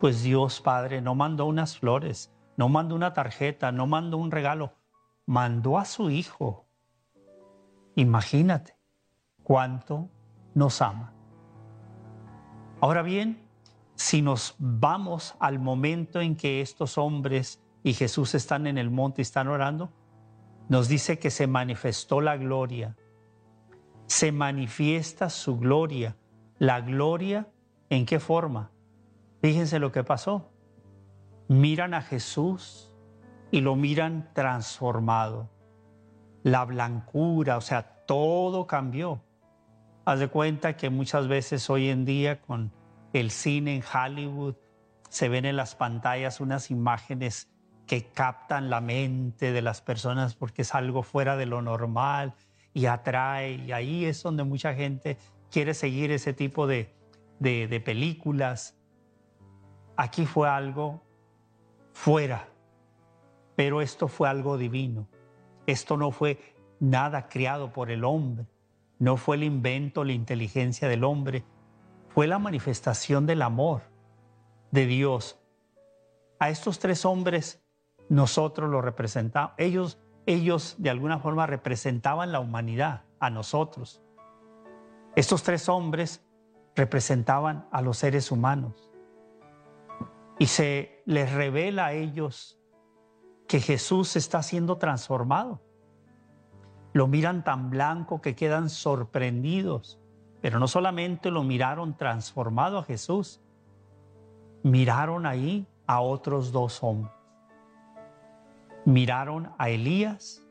Pues 0.00 0.22
Dios 0.22 0.62
Padre 0.62 1.02
no 1.02 1.14
mandó 1.14 1.44
unas 1.44 1.78
flores, 1.78 2.34
no 2.56 2.70
mandó 2.70 2.94
una 2.94 3.12
tarjeta, 3.12 3.72
no 3.72 3.86
mandó 3.86 4.16
un 4.16 4.30
regalo, 4.30 4.72
mandó 5.26 5.78
a 5.78 5.84
su 5.84 6.08
Hijo 6.08 6.67
Imagínate 7.98 8.76
cuánto 9.42 10.08
nos 10.54 10.82
ama. 10.82 11.12
Ahora 12.80 13.02
bien, 13.02 13.44
si 13.96 14.22
nos 14.22 14.54
vamos 14.60 15.34
al 15.40 15.58
momento 15.58 16.20
en 16.20 16.36
que 16.36 16.60
estos 16.60 16.96
hombres 16.96 17.60
y 17.82 17.94
Jesús 17.94 18.36
están 18.36 18.68
en 18.68 18.78
el 18.78 18.88
monte 18.88 19.20
y 19.20 19.22
están 19.22 19.48
orando, 19.48 19.92
nos 20.68 20.86
dice 20.86 21.18
que 21.18 21.30
se 21.30 21.48
manifestó 21.48 22.20
la 22.20 22.36
gloria. 22.36 22.96
Se 24.06 24.30
manifiesta 24.30 25.28
su 25.28 25.58
gloria. 25.58 26.16
La 26.60 26.80
gloria, 26.80 27.48
¿en 27.90 28.06
qué 28.06 28.20
forma? 28.20 28.70
Fíjense 29.42 29.80
lo 29.80 29.90
que 29.90 30.04
pasó. 30.04 30.52
Miran 31.48 31.94
a 31.94 32.02
Jesús 32.02 32.94
y 33.50 33.60
lo 33.60 33.74
miran 33.74 34.30
transformado 34.34 35.50
la 36.42 36.64
blancura, 36.64 37.56
o 37.56 37.60
sea, 37.60 38.04
todo 38.06 38.66
cambió. 38.66 39.22
Haz 40.04 40.20
de 40.20 40.28
cuenta 40.28 40.76
que 40.76 40.90
muchas 40.90 41.28
veces 41.28 41.68
hoy 41.68 41.90
en 41.90 42.04
día 42.04 42.40
con 42.40 42.72
el 43.12 43.30
cine 43.30 43.76
en 43.76 43.82
Hollywood 43.82 44.54
se 45.08 45.28
ven 45.28 45.44
en 45.44 45.56
las 45.56 45.74
pantallas 45.74 46.40
unas 46.40 46.70
imágenes 46.70 47.48
que 47.86 48.06
captan 48.06 48.70
la 48.70 48.80
mente 48.80 49.52
de 49.52 49.62
las 49.62 49.80
personas 49.80 50.34
porque 50.34 50.62
es 50.62 50.74
algo 50.74 51.02
fuera 51.02 51.36
de 51.36 51.46
lo 51.46 51.62
normal 51.62 52.34
y 52.74 52.86
atrae. 52.86 53.54
Y 53.54 53.72
ahí 53.72 54.04
es 54.04 54.22
donde 54.22 54.44
mucha 54.44 54.74
gente 54.74 55.16
quiere 55.50 55.74
seguir 55.74 56.12
ese 56.12 56.32
tipo 56.32 56.66
de, 56.66 56.94
de, 57.40 57.80
películas. 57.80 58.76
Aquí 59.96 60.26
fue 60.26 60.48
algo 60.48 61.02
fuera, 61.92 62.48
pero 63.56 63.80
esto 63.80 64.06
fue 64.06 64.28
algo 64.28 64.58
divino. 64.58 65.08
Esto 65.68 65.98
no 65.98 66.12
fue 66.12 66.38
nada 66.80 67.28
creado 67.28 67.74
por 67.74 67.90
el 67.90 68.02
hombre, 68.02 68.46
no 68.98 69.18
fue 69.18 69.36
el 69.36 69.42
invento, 69.42 70.02
la 70.02 70.12
inteligencia 70.12 70.88
del 70.88 71.04
hombre, 71.04 71.44
fue 72.08 72.26
la 72.26 72.38
manifestación 72.38 73.26
del 73.26 73.42
amor 73.42 73.82
de 74.70 74.86
Dios. 74.86 75.38
A 76.38 76.48
estos 76.48 76.78
tres 76.78 77.04
hombres 77.04 77.62
nosotros 78.08 78.70
los 78.70 78.82
representamos, 78.82 79.52
ellos, 79.58 79.98
ellos 80.24 80.76
de 80.78 80.88
alguna 80.88 81.18
forma 81.18 81.46
representaban 81.46 82.32
la 82.32 82.40
humanidad, 82.40 83.04
a 83.20 83.28
nosotros. 83.28 84.02
Estos 85.16 85.42
tres 85.42 85.68
hombres 85.68 86.24
representaban 86.76 87.68
a 87.72 87.82
los 87.82 87.98
seres 87.98 88.32
humanos. 88.32 88.90
Y 90.38 90.46
se 90.46 91.02
les 91.04 91.30
revela 91.30 91.86
a 91.86 91.92
ellos 91.92 92.57
que 93.48 93.60
Jesús 93.60 94.14
está 94.14 94.42
siendo 94.42 94.76
transformado. 94.76 95.60
Lo 96.92 97.08
miran 97.08 97.42
tan 97.42 97.70
blanco 97.70 98.20
que 98.20 98.36
quedan 98.36 98.68
sorprendidos, 98.68 99.98
pero 100.40 100.58
no 100.58 100.68
solamente 100.68 101.30
lo 101.30 101.42
miraron 101.42 101.96
transformado 101.96 102.78
a 102.78 102.84
Jesús, 102.84 103.40
miraron 104.62 105.26
ahí 105.26 105.66
a 105.86 106.00
otros 106.00 106.52
dos 106.52 106.82
hombres. 106.84 107.12
Miraron 108.84 109.50
a 109.58 109.70
Elías 109.70 110.46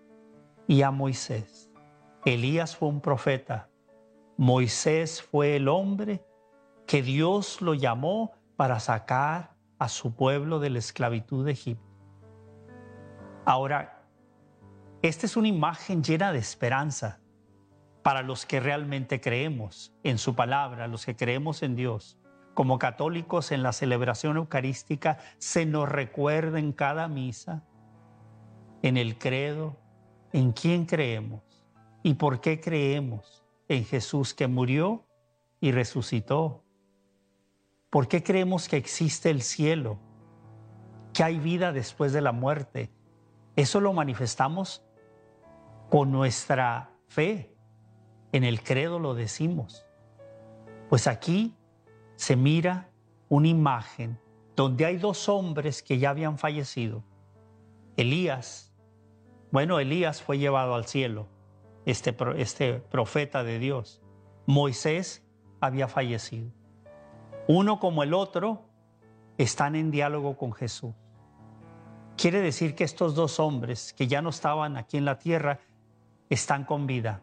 y 0.68 0.82
a 0.82 0.92
Moisés. 0.92 1.72
Elías 2.26 2.76
fue 2.76 2.90
un 2.90 3.00
profeta, 3.00 3.70
Moisés 4.38 5.22
fue 5.22 5.56
el 5.56 5.68
hombre 5.68 6.26
que 6.86 7.02
Dios 7.02 7.62
lo 7.62 7.74
llamó 7.74 8.34
para 8.56 8.80
sacar 8.80 9.56
a 9.80 9.88
su 9.88 10.14
pueblo 10.14 10.60
de 10.60 10.72
la 10.72 10.80
esclavitud 10.80 11.46
de 11.46 11.52
Egipto. 11.54 11.97
Ahora, 13.48 14.04
esta 15.02 15.26
es 15.26 15.38
una 15.38 15.48
imagen 15.48 16.04
llena 16.04 16.34
de 16.34 16.38
esperanza 16.38 17.22
para 18.04 18.22
los 18.22 18.46
que 18.46 18.60
realmente 18.60 19.22
creemos 19.22 19.94
en 20.04 20.18
su 20.18 20.36
palabra, 20.36 20.90
los 20.90 21.06
que 21.06 21.16
creemos 21.16 21.64
en 21.64 21.78
Dios. 21.78 22.20
Como 22.54 22.78
católicos 22.78 23.54
en 23.54 23.64
la 23.64 23.72
celebración 23.72 24.36
eucarística 24.36 25.20
se 25.38 25.66
nos 25.66 25.88
recuerda 25.88 26.60
en 26.60 26.74
cada 26.74 27.08
misa, 27.08 27.64
en 28.82 28.98
el 28.98 29.18
credo, 29.18 29.78
en 30.34 30.52
quién 30.52 30.86
creemos 30.86 31.66
y 32.04 32.16
por 32.16 32.42
qué 32.42 32.60
creemos 32.60 33.46
en 33.70 33.86
Jesús 33.86 34.34
que 34.34 34.48
murió 34.48 35.08
y 35.62 35.72
resucitó. 35.72 36.66
¿Por 37.90 38.10
qué 38.10 38.24
creemos 38.24 38.68
que 38.68 38.76
existe 38.76 39.30
el 39.30 39.42
cielo? 39.42 40.02
Que 41.14 41.24
hay 41.24 41.40
vida 41.40 41.72
después 41.72 42.12
de 42.12 42.20
la 42.20 42.34
muerte. 42.34 42.92
Eso 43.58 43.82
lo 43.82 43.92
manifestamos 43.92 44.86
con 45.90 46.12
nuestra 46.12 46.92
fe. 47.08 47.56
En 48.32 48.44
el 48.44 48.62
credo 48.62 49.00
lo 49.00 49.16
decimos. 49.16 49.84
Pues 50.90 51.08
aquí 51.08 51.56
se 52.16 52.36
mira 52.36 52.92
una 53.30 53.48
imagen 53.48 54.20
donde 54.56 54.86
hay 54.86 54.98
dos 54.98 55.28
hombres 55.28 55.82
que 55.82 55.98
ya 55.98 56.12
habían 56.12 56.38
fallecido. 56.38 57.04
Elías, 57.96 58.72
bueno, 59.52 59.80
Elías 59.80 60.22
fue 60.22 60.38
llevado 60.38 60.76
al 60.76 60.86
cielo 60.86 61.28
este, 61.86 62.16
este 62.38 62.76
profeta 62.76 63.44
de 63.44 63.58
Dios. 63.58 64.04
Moisés 64.46 65.26
había 65.62 65.88
fallecido. 65.88 66.52
Uno 67.48 67.80
como 67.80 68.04
el 68.04 68.14
otro 68.14 68.66
están 69.40 69.76
en 69.76 69.90
diálogo 69.90 70.38
con 70.38 70.54
Jesús. 70.54 70.94
Quiere 72.18 72.42
decir 72.42 72.74
que 72.74 72.84
estos 72.84 73.14
dos 73.14 73.40
hombres 73.40 73.94
que 73.94 74.08
ya 74.08 74.24
no 74.24 74.32
estaban 74.32 74.76
aquí 74.76 74.98
en 74.98 75.06
la 75.06 75.20
tierra 75.20 75.60
están 76.32 76.66
con 76.66 76.88
vida. 76.88 77.22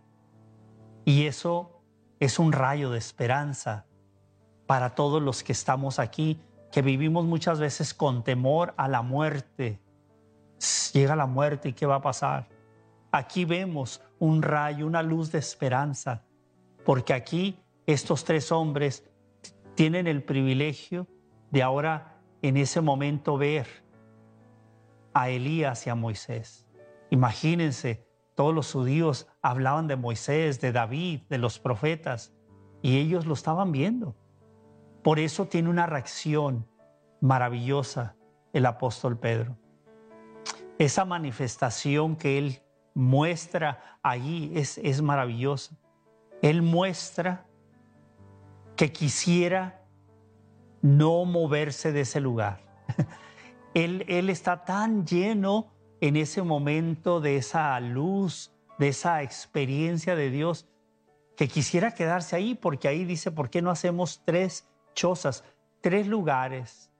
Y 1.04 1.26
eso 1.26 1.82
es 2.20 2.38
un 2.38 2.52
rayo 2.52 2.92
de 2.92 2.98
esperanza 2.98 3.86
para 4.68 4.94
todos 4.94 5.20
los 5.20 5.42
que 5.42 5.50
estamos 5.50 5.98
aquí, 5.98 6.40
que 6.70 6.80
vivimos 6.80 7.24
muchas 7.24 7.58
veces 7.58 7.92
con 7.92 8.22
temor 8.22 8.72
a 8.76 8.86
la 8.86 9.02
muerte. 9.02 9.80
Llega 10.92 11.16
la 11.16 11.26
muerte 11.26 11.70
y 11.70 11.72
¿qué 11.72 11.86
va 11.86 11.96
a 11.96 12.02
pasar? 12.02 12.46
Aquí 13.10 13.44
vemos 13.44 14.00
un 14.20 14.42
rayo, 14.42 14.86
una 14.86 15.02
luz 15.02 15.32
de 15.32 15.40
esperanza, 15.40 16.22
porque 16.84 17.14
aquí 17.14 17.58
estos 17.84 18.22
tres 18.22 18.52
hombres 18.52 19.04
tienen 19.74 20.06
el 20.06 20.22
privilegio 20.22 21.08
de 21.50 21.64
ahora 21.64 22.20
en 22.42 22.56
ese 22.56 22.80
momento 22.80 23.36
ver 23.36 23.83
a 25.14 25.28
Elías 25.30 25.86
y 25.86 25.90
a 25.90 25.94
Moisés. 25.94 26.66
Imagínense, 27.10 28.06
todos 28.34 28.54
los 28.54 28.72
judíos 28.72 29.28
hablaban 29.40 29.86
de 29.86 29.96
Moisés, 29.96 30.60
de 30.60 30.72
David, 30.72 31.22
de 31.28 31.38
los 31.38 31.58
profetas, 31.58 32.34
y 32.82 32.98
ellos 32.98 33.24
lo 33.26 33.34
estaban 33.34 33.72
viendo. 33.72 34.16
Por 35.02 35.18
eso 35.18 35.46
tiene 35.46 35.70
una 35.70 35.86
reacción 35.86 36.66
maravillosa 37.20 38.16
el 38.52 38.66
apóstol 38.66 39.18
Pedro. 39.18 39.56
Esa 40.78 41.04
manifestación 41.04 42.16
que 42.16 42.38
él 42.38 42.62
muestra 42.94 43.98
allí 44.02 44.52
es, 44.54 44.78
es 44.78 45.00
maravilloso. 45.00 45.76
Él 46.42 46.62
muestra 46.62 47.46
que 48.76 48.92
quisiera 48.92 49.82
no 50.82 51.24
moverse 51.24 51.92
de 51.92 52.00
ese 52.02 52.20
lugar. 52.20 52.60
él, 53.74 54.30
está 54.30 54.64
tan 54.64 55.04
lleno 55.04 55.72
en 56.00 56.16
ese 56.16 56.42
momento 56.42 57.20
de 57.20 57.36
esa 57.36 57.78
luz, 57.80 58.52
de 58.78 58.88
esa 58.88 59.22
experiencia 59.22 60.14
de 60.14 60.30
Dios, 60.30 60.68
que 61.36 61.48
quisiera 61.48 61.94
quedarse 61.94 62.36
ahí, 62.36 62.54
porque 62.54 62.86
ahí 62.86 63.04
dice, 63.04 63.32
¿por 63.32 63.50
qué 63.50 63.62
no 63.62 63.70
hacemos 63.70 64.22
tres 64.24 64.68
chozas, 64.94 65.42
tres 65.80 66.06
lugares, 66.06 66.92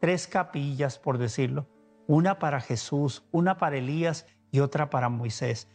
tres 0.00 0.26
capillas, 0.26 0.98
por 0.98 1.18
decirlo? 1.18 1.68
Una 2.06 2.38
para 2.38 2.60
Jesús, 2.60 3.26
una 3.30 3.58
para 3.58 3.76
Elías 3.76 4.26
y 4.50 4.60
otra 4.60 4.88
para 4.88 5.10
Moisés. 5.10 5.68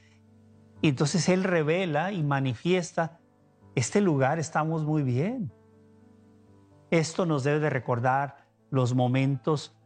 Y 0.82 0.90
entonces 0.90 1.30
Él 1.30 1.44
revela 1.44 2.12
y 2.12 2.24
manifiesta, 2.24 3.20
este 3.76 4.02
lugar 4.02 4.40
estamos 4.40 4.84
muy 4.84 5.04
bien. 5.04 5.52
Esto 6.90 7.28
nos 7.28 7.44
debe 7.44 7.60
de 7.60 7.70
recordar 7.70 8.48
los 8.72 8.96
momentos 8.96 9.77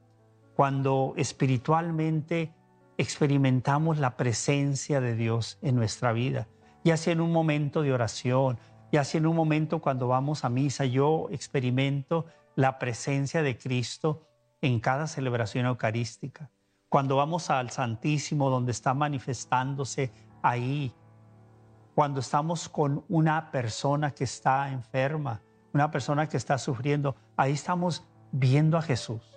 cuando 0.55 1.13
espiritualmente 1.17 2.53
experimentamos 2.97 3.97
la 3.97 4.17
presencia 4.17 5.01
de 5.01 5.15
Dios 5.15 5.57
en 5.61 5.75
nuestra 5.75 6.13
vida, 6.13 6.47
ya 6.83 6.97
sea 6.97 7.13
en 7.13 7.21
un 7.21 7.31
momento 7.31 7.81
de 7.81 7.93
oración, 7.93 8.59
ya 8.91 9.03
sea 9.03 9.19
en 9.19 9.27
un 9.27 9.35
momento 9.35 9.79
cuando 9.79 10.07
vamos 10.07 10.43
a 10.45 10.49
misa, 10.49 10.85
yo 10.85 11.27
experimento 11.31 12.25
la 12.55 12.79
presencia 12.79 13.41
de 13.41 13.57
Cristo 13.57 14.27
en 14.61 14.79
cada 14.79 15.07
celebración 15.07 15.65
eucarística 15.65 16.51
cuando 16.91 17.15
vamos 17.15 17.49
al 17.49 17.69
Santísimo, 17.69 18.49
donde 18.49 18.73
está 18.73 18.93
manifestándose 18.93 20.11
ahí, 20.41 20.93
cuando 21.95 22.19
estamos 22.19 22.67
con 22.67 23.05
una 23.07 23.49
persona 23.49 24.11
que 24.11 24.25
está 24.25 24.69
enferma, 24.69 25.41
una 25.71 25.89
persona 25.89 26.27
que 26.27 26.35
está 26.35 26.57
sufriendo, 26.57 27.15
ahí 27.37 27.53
estamos 27.53 28.03
viendo 28.33 28.77
a 28.77 28.81
Jesús. 28.81 29.30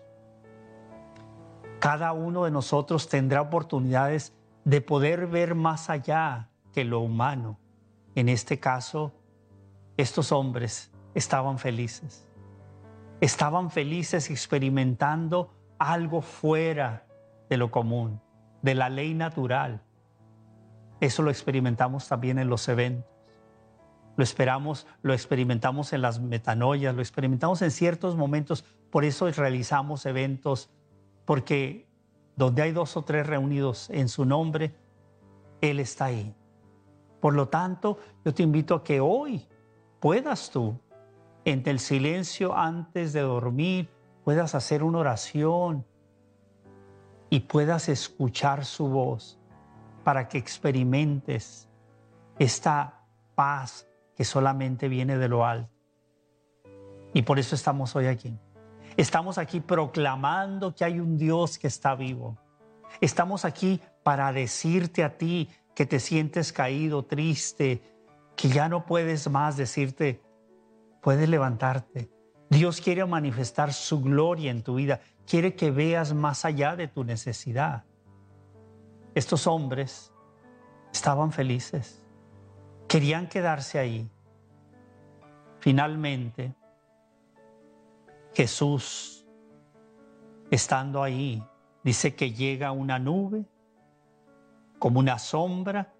Cada 1.84 2.14
uno 2.14 2.44
de 2.44 2.50
nosotros 2.50 3.10
tendrá 3.10 3.42
oportunidades 3.42 4.32
de 4.64 4.80
poder 4.80 5.26
ver 5.26 5.54
más 5.54 5.90
allá 5.90 6.48
que 6.72 6.82
lo 6.82 7.00
humano. 7.00 7.58
En 8.14 8.30
este 8.30 8.58
caso, 8.58 9.12
estos 9.98 10.32
hombres 10.32 10.90
estaban 11.14 11.58
felices. 11.58 12.26
Estaban 13.20 13.70
felices 13.70 14.30
experimentando 14.30 15.52
algo 15.78 16.22
fuera 16.22 17.04
de 17.50 17.58
lo 17.58 17.70
común, 17.70 18.18
de 18.62 18.74
la 18.74 18.88
ley 18.88 19.12
natural. 19.12 19.82
Eso 21.00 21.22
lo 21.22 21.28
experimentamos 21.28 22.08
también 22.08 22.38
en 22.38 22.48
los 22.48 22.66
eventos. 22.66 23.12
Lo 24.16 24.24
esperamos, 24.24 24.86
lo 25.02 25.12
experimentamos 25.12 25.92
en 25.92 26.00
las 26.00 26.18
metanoias, 26.18 26.94
lo 26.94 27.02
experimentamos 27.02 27.60
en 27.60 27.70
ciertos 27.70 28.16
momentos, 28.16 28.64
por 28.90 29.04
eso 29.04 29.30
realizamos 29.30 30.06
eventos, 30.06 30.70
porque 31.24 31.86
donde 32.36 32.62
hay 32.62 32.72
dos 32.72 32.96
o 32.96 33.02
tres 33.02 33.26
reunidos 33.26 33.90
en 33.90 34.08
su 34.08 34.24
nombre, 34.24 34.74
Él 35.60 35.80
está 35.80 36.06
ahí. 36.06 36.34
Por 37.20 37.34
lo 37.34 37.48
tanto, 37.48 37.98
yo 38.24 38.34
te 38.34 38.42
invito 38.42 38.74
a 38.74 38.84
que 38.84 39.00
hoy 39.00 39.46
puedas 40.00 40.50
tú, 40.50 40.78
en 41.44 41.62
el 41.66 41.78
silencio 41.78 42.56
antes 42.56 43.12
de 43.12 43.20
dormir, 43.20 43.88
puedas 44.24 44.54
hacer 44.54 44.82
una 44.82 44.98
oración, 44.98 45.84
y 47.34 47.40
puedas 47.40 47.88
escuchar 47.88 48.64
su 48.64 48.86
voz 48.86 49.40
para 50.04 50.28
que 50.28 50.38
experimentes 50.38 51.68
esta 52.38 53.00
paz 53.34 53.88
que 54.14 54.24
solamente 54.24 54.86
viene 54.86 55.18
de 55.18 55.28
lo 55.28 55.44
alto. 55.44 55.68
Y 57.12 57.22
por 57.22 57.40
eso 57.40 57.56
estamos 57.56 57.96
hoy 57.96 58.06
aquí. 58.06 58.38
Estamos 58.96 59.38
aquí 59.38 59.60
proclamando 59.60 60.74
que 60.74 60.84
hay 60.84 61.00
un 61.00 61.16
Dios 61.16 61.58
que 61.58 61.66
está 61.66 61.94
vivo. 61.94 62.38
Estamos 63.00 63.44
aquí 63.44 63.80
para 64.02 64.32
decirte 64.32 65.02
a 65.02 65.18
ti 65.18 65.50
que 65.74 65.84
te 65.84 65.98
sientes 65.98 66.52
caído, 66.52 67.04
triste, 67.04 67.82
que 68.36 68.48
ya 68.48 68.68
no 68.68 68.86
puedes 68.86 69.28
más 69.28 69.56
decirte, 69.56 70.22
puedes 71.02 71.28
levantarte. 71.28 72.10
Dios 72.50 72.80
quiere 72.80 73.04
manifestar 73.04 73.72
su 73.72 74.00
gloria 74.00 74.52
en 74.52 74.62
tu 74.62 74.76
vida, 74.76 75.00
quiere 75.26 75.56
que 75.56 75.72
veas 75.72 76.14
más 76.14 76.44
allá 76.44 76.76
de 76.76 76.86
tu 76.86 77.02
necesidad. 77.02 77.84
Estos 79.14 79.48
hombres 79.48 80.12
estaban 80.92 81.32
felices, 81.32 82.04
querían 82.86 83.28
quedarse 83.28 83.80
ahí. 83.80 84.08
Finalmente, 85.58 86.54
Jesús, 88.34 89.26
estando 90.50 91.02
ahí, 91.02 91.42
dice 91.84 92.14
que 92.14 92.32
llega 92.32 92.72
una 92.72 92.98
nube 92.98 93.46
como 94.78 95.00
una 95.00 95.18
sombra 95.18 95.94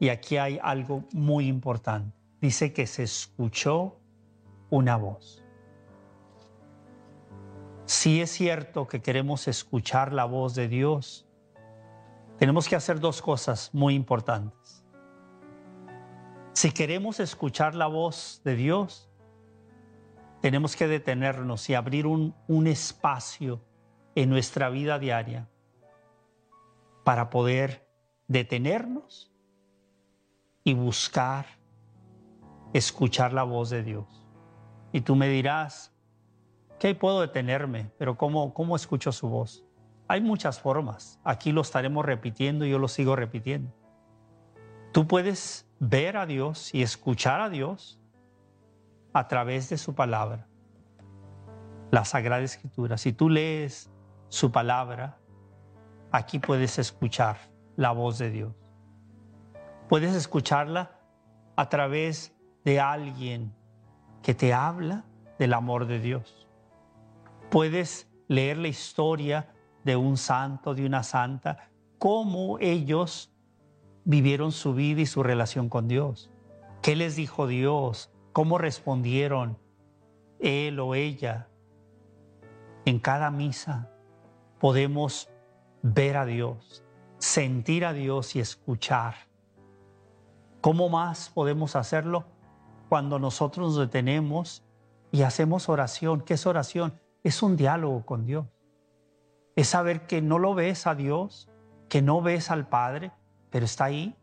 y 0.00 0.08
aquí 0.08 0.36
hay 0.36 0.58
algo 0.62 1.04
muy 1.12 1.46
importante. 1.46 2.16
Dice 2.40 2.72
que 2.72 2.86
se 2.86 3.04
escuchó 3.04 3.98
una 4.68 4.96
voz. 4.96 5.42
Si 7.84 8.20
es 8.20 8.30
cierto 8.30 8.88
que 8.88 9.00
queremos 9.00 9.46
escuchar 9.46 10.12
la 10.12 10.24
voz 10.24 10.56
de 10.56 10.66
Dios, 10.66 11.26
tenemos 12.36 12.68
que 12.68 12.76
hacer 12.76 12.98
dos 12.98 13.22
cosas 13.22 13.70
muy 13.72 13.94
importantes. 13.94 14.84
Si 16.52 16.72
queremos 16.72 17.20
escuchar 17.20 17.74
la 17.74 17.86
voz 17.86 18.40
de 18.44 18.56
Dios, 18.56 19.08
tenemos 20.40 20.76
que 20.76 20.86
detenernos 20.86 21.68
y 21.70 21.74
abrir 21.74 22.06
un, 22.06 22.34
un 22.46 22.66
espacio 22.66 23.62
en 24.14 24.30
nuestra 24.30 24.70
vida 24.70 24.98
diaria 24.98 25.48
para 27.04 27.30
poder 27.30 27.88
detenernos 28.28 29.32
y 30.64 30.74
buscar 30.74 31.46
escuchar 32.72 33.32
la 33.32 33.44
voz 33.44 33.70
de 33.70 33.82
Dios. 33.82 34.26
Y 34.92 35.02
tú 35.02 35.14
me 35.14 35.28
dirás, 35.28 35.94
¿qué 36.78 36.94
puedo 36.94 37.20
detenerme? 37.20 37.90
Pero 37.98 38.16
¿cómo, 38.16 38.52
cómo 38.54 38.76
escucho 38.76 39.12
su 39.12 39.28
voz? 39.28 39.64
Hay 40.08 40.20
muchas 40.20 40.60
formas. 40.60 41.20
Aquí 41.24 41.52
lo 41.52 41.60
estaremos 41.60 42.04
repitiendo 42.04 42.64
y 42.64 42.70
yo 42.70 42.78
lo 42.78 42.88
sigo 42.88 43.16
repitiendo. 43.16 43.72
Tú 44.92 45.06
puedes 45.06 45.68
ver 45.78 46.16
a 46.16 46.26
Dios 46.26 46.74
y 46.74 46.82
escuchar 46.82 47.40
a 47.40 47.50
Dios 47.50 48.00
a 49.16 49.28
través 49.28 49.70
de 49.70 49.78
su 49.78 49.94
palabra, 49.94 50.46
la 51.90 52.04
Sagrada 52.04 52.42
Escritura. 52.42 52.98
Si 52.98 53.14
tú 53.14 53.30
lees 53.30 53.90
su 54.28 54.52
palabra, 54.52 55.16
aquí 56.12 56.38
puedes 56.38 56.78
escuchar 56.78 57.38
la 57.76 57.92
voz 57.92 58.18
de 58.18 58.30
Dios. 58.30 58.52
Puedes 59.88 60.14
escucharla 60.14 61.00
a 61.56 61.70
través 61.70 62.36
de 62.62 62.78
alguien 62.78 63.54
que 64.22 64.34
te 64.34 64.52
habla 64.52 65.06
del 65.38 65.54
amor 65.54 65.86
de 65.86 65.98
Dios. 65.98 66.46
Puedes 67.50 68.10
leer 68.28 68.58
la 68.58 68.68
historia 68.68 69.48
de 69.82 69.96
un 69.96 70.18
santo, 70.18 70.74
de 70.74 70.84
una 70.84 71.02
santa, 71.02 71.70
cómo 71.98 72.58
ellos 72.58 73.32
vivieron 74.04 74.52
su 74.52 74.74
vida 74.74 75.00
y 75.00 75.06
su 75.06 75.22
relación 75.22 75.70
con 75.70 75.88
Dios. 75.88 76.30
¿Qué 76.82 76.94
les 76.96 77.16
dijo 77.16 77.46
Dios? 77.46 78.10
¿Cómo 78.36 78.58
respondieron 78.58 79.56
él 80.40 80.78
o 80.78 80.94
ella? 80.94 81.48
En 82.84 82.98
cada 82.98 83.30
misa 83.30 83.90
podemos 84.60 85.30
ver 85.80 86.18
a 86.18 86.26
Dios, 86.26 86.84
sentir 87.16 87.86
a 87.86 87.94
Dios 87.94 88.36
y 88.36 88.40
escuchar 88.40 89.14
¿Cómo 90.60 90.90
más 90.90 91.30
podemos 91.30 91.76
hacerlo? 91.76 92.26
Cuando 92.90 93.18
nosotros 93.18 93.68
nos 93.68 93.78
detenemos 93.78 94.62
y 95.10 95.22
hacemos 95.22 95.70
oración. 95.70 96.20
¿Qué 96.20 96.34
es 96.34 96.46
oración? 96.46 97.00
Es 97.24 97.42
un 97.42 97.56
diálogo 97.56 98.04
con 98.04 98.26
Dios. 98.26 98.44
Es 99.54 99.68
saber 99.68 100.06
que 100.06 100.20
no 100.20 100.38
lo 100.38 100.54
ves 100.54 100.86
a 100.86 100.94
Dios, 100.94 101.48
que 101.88 102.02
no 102.02 102.20
ves 102.20 102.50
al 102.50 102.68
Padre, 102.68 103.12
pero 103.48 103.64
está 103.64 103.84
ahí 103.84 104.14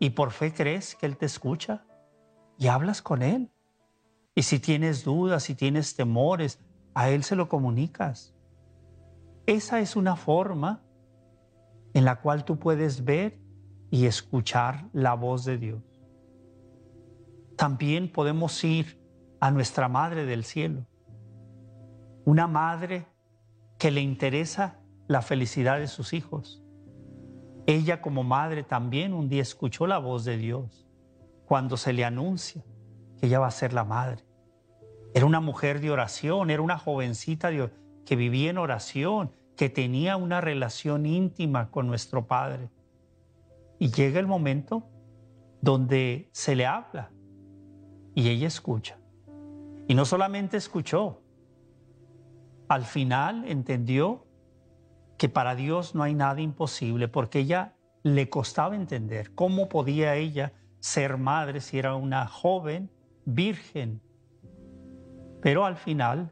y 0.00 0.10
por 0.10 0.32
fe 0.32 0.52
crees 0.52 0.96
que 0.96 1.06
Él 1.06 1.16
te 1.16 1.26
escucha 1.26 1.84
y 2.58 2.68
hablas 2.68 3.02
con 3.02 3.22
Él. 3.22 3.50
Y 4.34 4.42
si 4.42 4.58
tienes 4.58 5.04
dudas, 5.04 5.44
si 5.44 5.54
tienes 5.54 5.94
temores, 5.94 6.60
a 6.94 7.10
Él 7.10 7.24
se 7.24 7.36
lo 7.36 7.48
comunicas. 7.48 8.34
Esa 9.46 9.80
es 9.80 9.96
una 9.96 10.16
forma 10.16 10.82
en 11.92 12.04
la 12.04 12.20
cual 12.20 12.44
tú 12.44 12.58
puedes 12.58 13.04
ver 13.04 13.38
y 13.90 14.06
escuchar 14.06 14.88
la 14.92 15.14
voz 15.14 15.44
de 15.44 15.58
Dios. 15.58 15.82
También 17.56 18.10
podemos 18.10 18.62
ir 18.64 19.00
a 19.38 19.50
nuestra 19.50 19.88
Madre 19.88 20.26
del 20.26 20.44
Cielo, 20.44 20.86
una 22.24 22.46
madre 22.46 23.06
que 23.78 23.90
le 23.90 24.00
interesa 24.00 24.80
la 25.06 25.22
felicidad 25.22 25.78
de 25.78 25.86
sus 25.86 26.12
hijos. 26.14 26.62
Ella 27.66 28.00
como 28.00 28.24
madre 28.24 28.64
también 28.64 29.12
un 29.12 29.28
día 29.28 29.42
escuchó 29.42 29.86
la 29.86 29.98
voz 29.98 30.24
de 30.24 30.36
Dios 30.38 30.83
cuando 31.46 31.76
se 31.76 31.92
le 31.92 32.04
anuncia 32.04 32.62
que 33.18 33.26
ella 33.26 33.38
va 33.38 33.46
a 33.46 33.52
ser 33.52 33.72
la 33.72 33.84
madre. 33.84 34.24
Era 35.14 35.26
una 35.26 35.40
mujer 35.40 35.80
de 35.80 35.90
oración, 35.90 36.50
era 36.50 36.62
una 36.62 36.78
jovencita 36.78 37.50
que 38.04 38.16
vivía 38.16 38.50
en 38.50 38.58
oración, 38.58 39.30
que 39.56 39.68
tenía 39.68 40.16
una 40.16 40.40
relación 40.40 41.06
íntima 41.06 41.70
con 41.70 41.86
nuestro 41.86 42.26
Padre. 42.26 42.70
Y 43.78 43.90
llega 43.90 44.18
el 44.18 44.26
momento 44.26 44.88
donde 45.60 46.28
se 46.32 46.56
le 46.56 46.66
habla 46.66 47.10
y 48.14 48.28
ella 48.28 48.48
escucha. 48.48 48.98
Y 49.86 49.94
no 49.94 50.04
solamente 50.04 50.56
escuchó, 50.56 51.22
al 52.68 52.84
final 52.84 53.44
entendió 53.46 54.26
que 55.18 55.28
para 55.28 55.54
Dios 55.54 55.94
no 55.94 56.02
hay 56.02 56.14
nada 56.14 56.40
imposible, 56.40 57.08
porque 57.08 57.40
ella 57.40 57.74
le 58.02 58.28
costaba 58.28 58.74
entender 58.74 59.34
cómo 59.34 59.68
podía 59.68 60.16
ella 60.16 60.52
ser 60.84 61.16
madre 61.16 61.62
si 61.62 61.78
era 61.78 61.94
una 61.94 62.26
joven 62.26 62.90
virgen. 63.24 64.02
Pero 65.40 65.64
al 65.64 65.76
final 65.76 66.30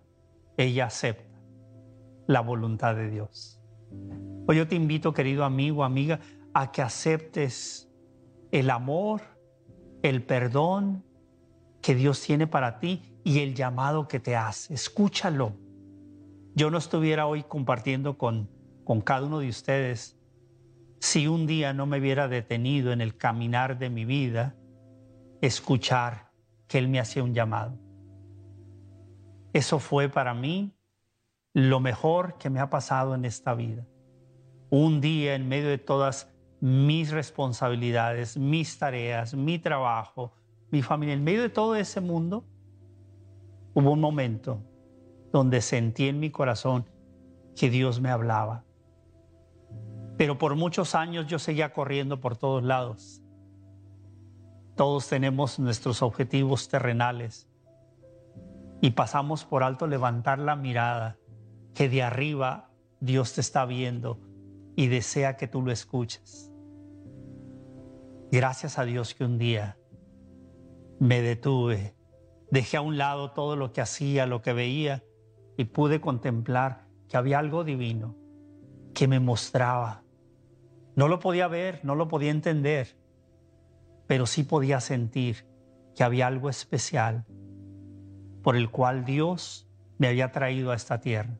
ella 0.58 0.86
acepta 0.86 1.40
la 2.26 2.42
voluntad 2.42 2.94
de 2.94 3.08
Dios. 3.08 3.58
Hoy 4.46 4.58
yo 4.58 4.68
te 4.68 4.74
invito, 4.74 5.14
querido 5.14 5.44
amigo, 5.44 5.84
amiga, 5.84 6.20
a 6.52 6.70
que 6.70 6.82
aceptes 6.82 7.90
el 8.50 8.68
amor, 8.68 9.22
el 10.02 10.22
perdón 10.22 11.02
que 11.80 11.94
Dios 11.94 12.20
tiene 12.20 12.46
para 12.46 12.78
ti 12.78 13.16
y 13.24 13.38
el 13.38 13.54
llamado 13.54 14.06
que 14.06 14.20
te 14.20 14.36
hace. 14.36 14.74
Escúchalo. 14.74 15.54
Yo 16.54 16.70
no 16.70 16.76
estuviera 16.76 17.26
hoy 17.26 17.42
compartiendo 17.42 18.18
con, 18.18 18.50
con 18.84 19.00
cada 19.00 19.24
uno 19.24 19.38
de 19.38 19.48
ustedes 19.48 20.21
si 21.02 21.26
un 21.26 21.48
día 21.48 21.72
no 21.72 21.84
me 21.84 21.98
hubiera 21.98 22.28
detenido 22.28 22.92
en 22.92 23.00
el 23.00 23.16
caminar 23.16 23.76
de 23.76 23.90
mi 23.90 24.04
vida, 24.04 24.54
escuchar 25.40 26.30
que 26.68 26.78
Él 26.78 26.86
me 26.86 27.00
hacía 27.00 27.24
un 27.24 27.34
llamado. 27.34 27.76
Eso 29.52 29.80
fue 29.80 30.08
para 30.08 30.32
mí 30.32 30.72
lo 31.54 31.80
mejor 31.80 32.38
que 32.38 32.50
me 32.50 32.60
ha 32.60 32.70
pasado 32.70 33.16
en 33.16 33.24
esta 33.24 33.52
vida. 33.52 33.84
Un 34.70 35.00
día 35.00 35.34
en 35.34 35.48
medio 35.48 35.68
de 35.70 35.78
todas 35.78 36.32
mis 36.60 37.10
responsabilidades, 37.10 38.36
mis 38.36 38.78
tareas, 38.78 39.34
mi 39.34 39.58
trabajo, 39.58 40.32
mi 40.70 40.82
familia. 40.82 41.14
En 41.14 41.24
medio 41.24 41.42
de 41.42 41.50
todo 41.50 41.74
ese 41.74 42.00
mundo, 42.00 42.44
hubo 43.74 43.90
un 43.90 44.00
momento 44.00 44.62
donde 45.32 45.62
sentí 45.62 46.06
en 46.06 46.20
mi 46.20 46.30
corazón 46.30 46.88
que 47.56 47.70
Dios 47.70 48.00
me 48.00 48.08
hablaba. 48.08 48.64
Pero 50.16 50.38
por 50.38 50.56
muchos 50.56 50.94
años 50.94 51.26
yo 51.26 51.38
seguía 51.38 51.72
corriendo 51.72 52.20
por 52.20 52.36
todos 52.36 52.62
lados. 52.62 53.22
Todos 54.76 55.08
tenemos 55.08 55.58
nuestros 55.58 56.02
objetivos 56.02 56.68
terrenales 56.68 57.48
y 58.80 58.90
pasamos 58.90 59.44
por 59.44 59.62
alto 59.62 59.86
levantar 59.86 60.38
la 60.38 60.56
mirada, 60.56 61.18
que 61.74 61.88
de 61.88 62.02
arriba 62.02 62.70
Dios 63.00 63.34
te 63.34 63.40
está 63.40 63.64
viendo 63.64 64.18
y 64.76 64.88
desea 64.88 65.36
que 65.36 65.46
tú 65.46 65.62
lo 65.62 65.70
escuches. 65.70 66.50
Gracias 68.30 68.78
a 68.78 68.84
Dios 68.84 69.14
que 69.14 69.24
un 69.24 69.38
día 69.38 69.76
me 70.98 71.20
detuve, 71.20 71.94
dejé 72.50 72.78
a 72.78 72.80
un 72.80 72.96
lado 72.96 73.32
todo 73.32 73.56
lo 73.56 73.72
que 73.72 73.80
hacía, 73.80 74.26
lo 74.26 74.40
que 74.40 74.52
veía 74.52 75.04
y 75.56 75.64
pude 75.64 76.00
contemplar 76.00 76.86
que 77.08 77.16
había 77.16 77.38
algo 77.38 77.64
divino, 77.64 78.16
que 78.94 79.08
me 79.08 79.20
mostraba. 79.20 80.02
No 80.94 81.08
lo 81.08 81.18
podía 81.18 81.48
ver, 81.48 81.80
no 81.84 81.94
lo 81.94 82.08
podía 82.08 82.30
entender, 82.30 82.96
pero 84.06 84.26
sí 84.26 84.44
podía 84.44 84.80
sentir 84.80 85.46
que 85.94 86.04
había 86.04 86.26
algo 86.26 86.50
especial 86.50 87.24
por 88.42 88.56
el 88.56 88.70
cual 88.70 89.04
Dios 89.04 89.68
me 89.98 90.08
había 90.08 90.32
traído 90.32 90.72
a 90.72 90.74
esta 90.74 91.00
tierra. 91.00 91.38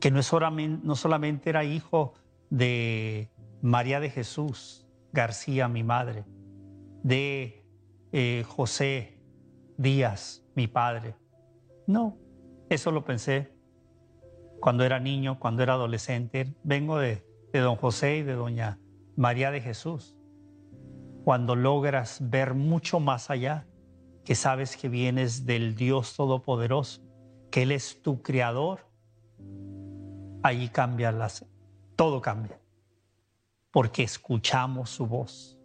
Que 0.00 0.10
no, 0.10 0.22
solamente, 0.22 0.86
no 0.86 0.96
solamente 0.96 1.50
era 1.50 1.64
hijo 1.64 2.14
de 2.50 3.30
María 3.60 4.00
de 4.00 4.10
Jesús 4.10 4.86
García, 5.12 5.68
mi 5.68 5.82
madre, 5.82 6.24
de 7.02 7.66
eh, 8.12 8.44
José 8.46 9.20
Díaz, 9.76 10.44
mi 10.54 10.66
padre. 10.66 11.16
No, 11.86 12.16
eso 12.70 12.90
lo 12.90 13.04
pensé 13.04 13.51
cuando 14.62 14.84
era 14.84 15.00
niño, 15.00 15.40
cuando 15.40 15.64
era 15.64 15.72
adolescente. 15.72 16.54
Vengo 16.62 16.96
de, 16.96 17.24
don 17.52 17.74
José 17.74 18.18
y 18.18 18.22
de 18.22 18.34
doña 18.34 18.78
María 19.16 19.50
de 19.50 19.60
Jesús. 19.60 20.16
Cuando 21.24 21.56
logras 21.56 22.30
ver 22.30 22.54
mucho 22.54 23.00
más 23.00 23.28
allá, 23.28 23.66
que 24.24 24.36
sabes 24.36 24.76
que 24.76 24.88
vienes 24.88 25.46
del 25.46 25.74
Dios 25.74 26.14
Todopoderoso, 26.14 27.02
que 27.50 27.62
Él 27.62 27.72
es 27.72 28.02
tu 28.02 28.22
creador, 28.22 28.86
allí 30.44 30.68
cambia 30.68 31.10
las, 31.10 31.44
todo 31.96 32.20
cambia, 32.20 32.60
porque 33.72 34.04
escuchamos 34.04 34.90
su 34.90 35.08
voz. 35.08 35.58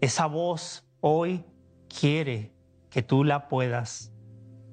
Esa 0.00 0.26
voz 0.26 0.88
hoy 1.00 1.44
quiere 1.88 2.54
que 2.90 3.02
tú 3.02 3.24
la 3.24 3.48
puedas 3.48 4.12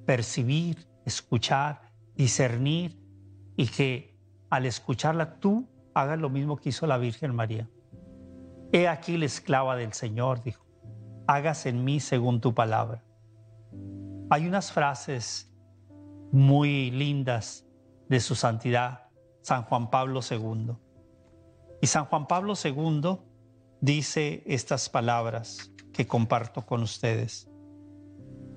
percibir, 0.06 0.88
escuchar, 1.06 1.92
discernir 2.16 3.01
y 3.56 3.68
que 3.68 4.18
al 4.50 4.66
escucharla 4.66 5.40
tú 5.40 5.68
hagas 5.94 6.20
lo 6.20 6.30
mismo 6.30 6.58
que 6.58 6.70
hizo 6.70 6.88
la 6.88 6.98
Virgen 6.98 7.36
María. 7.36 7.70
He 8.72 8.88
aquí 8.88 9.18
la 9.18 9.26
esclava 9.26 9.76
del 9.76 9.94
Señor, 9.94 10.42
dijo 10.44 10.72
hagas 11.28 11.66
en 11.66 11.84
mí 11.84 12.00
según 12.00 12.42
tu 12.42 12.54
palabra. 12.54 13.04
Hay 14.30 14.48
unas 14.48 14.72
frases 14.72 15.52
muy 16.32 16.92
lindas 16.92 17.66
de 18.10 18.20
su 18.20 18.36
santidad, 18.36 19.10
San 19.42 19.64
Juan 19.64 19.90
Pablo 19.90 20.20
II. 20.30 20.74
Y 21.82 21.88
San 21.88 22.06
Juan 22.06 22.28
Pablo 22.28 22.54
II 22.62 23.18
dice 23.80 24.44
estas 24.46 24.90
palabras 24.90 25.72
que 25.94 26.08
comparto 26.08 26.66
con 26.66 26.84
ustedes. 26.84 27.50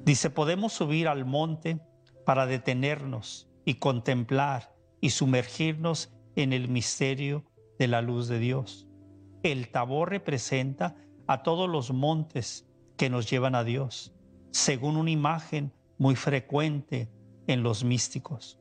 Dice, 0.04 0.30
podemos 0.30 0.72
subir 0.72 1.08
al 1.08 1.24
monte 1.24 1.80
para 2.26 2.46
detenernos 2.46 3.48
y 3.64 3.74
contemplar 3.74 4.73
y 5.04 5.10
sumergirnos 5.10 6.14
en 6.34 6.54
el 6.54 6.70
misterio 6.70 7.44
de 7.78 7.88
la 7.88 8.00
luz 8.00 8.26
de 8.26 8.38
Dios. 8.38 8.88
El 9.42 9.68
tabor 9.70 10.08
representa 10.08 10.96
a 11.26 11.42
todos 11.42 11.68
los 11.68 11.92
montes 11.92 12.66
que 12.96 13.10
nos 13.10 13.28
llevan 13.28 13.54
a 13.54 13.64
Dios, 13.64 14.14
según 14.50 14.96
una 14.96 15.10
imagen 15.10 15.74
muy 15.98 16.16
frecuente 16.16 17.12
en 17.46 17.62
los 17.62 17.84
místicos. 17.84 18.58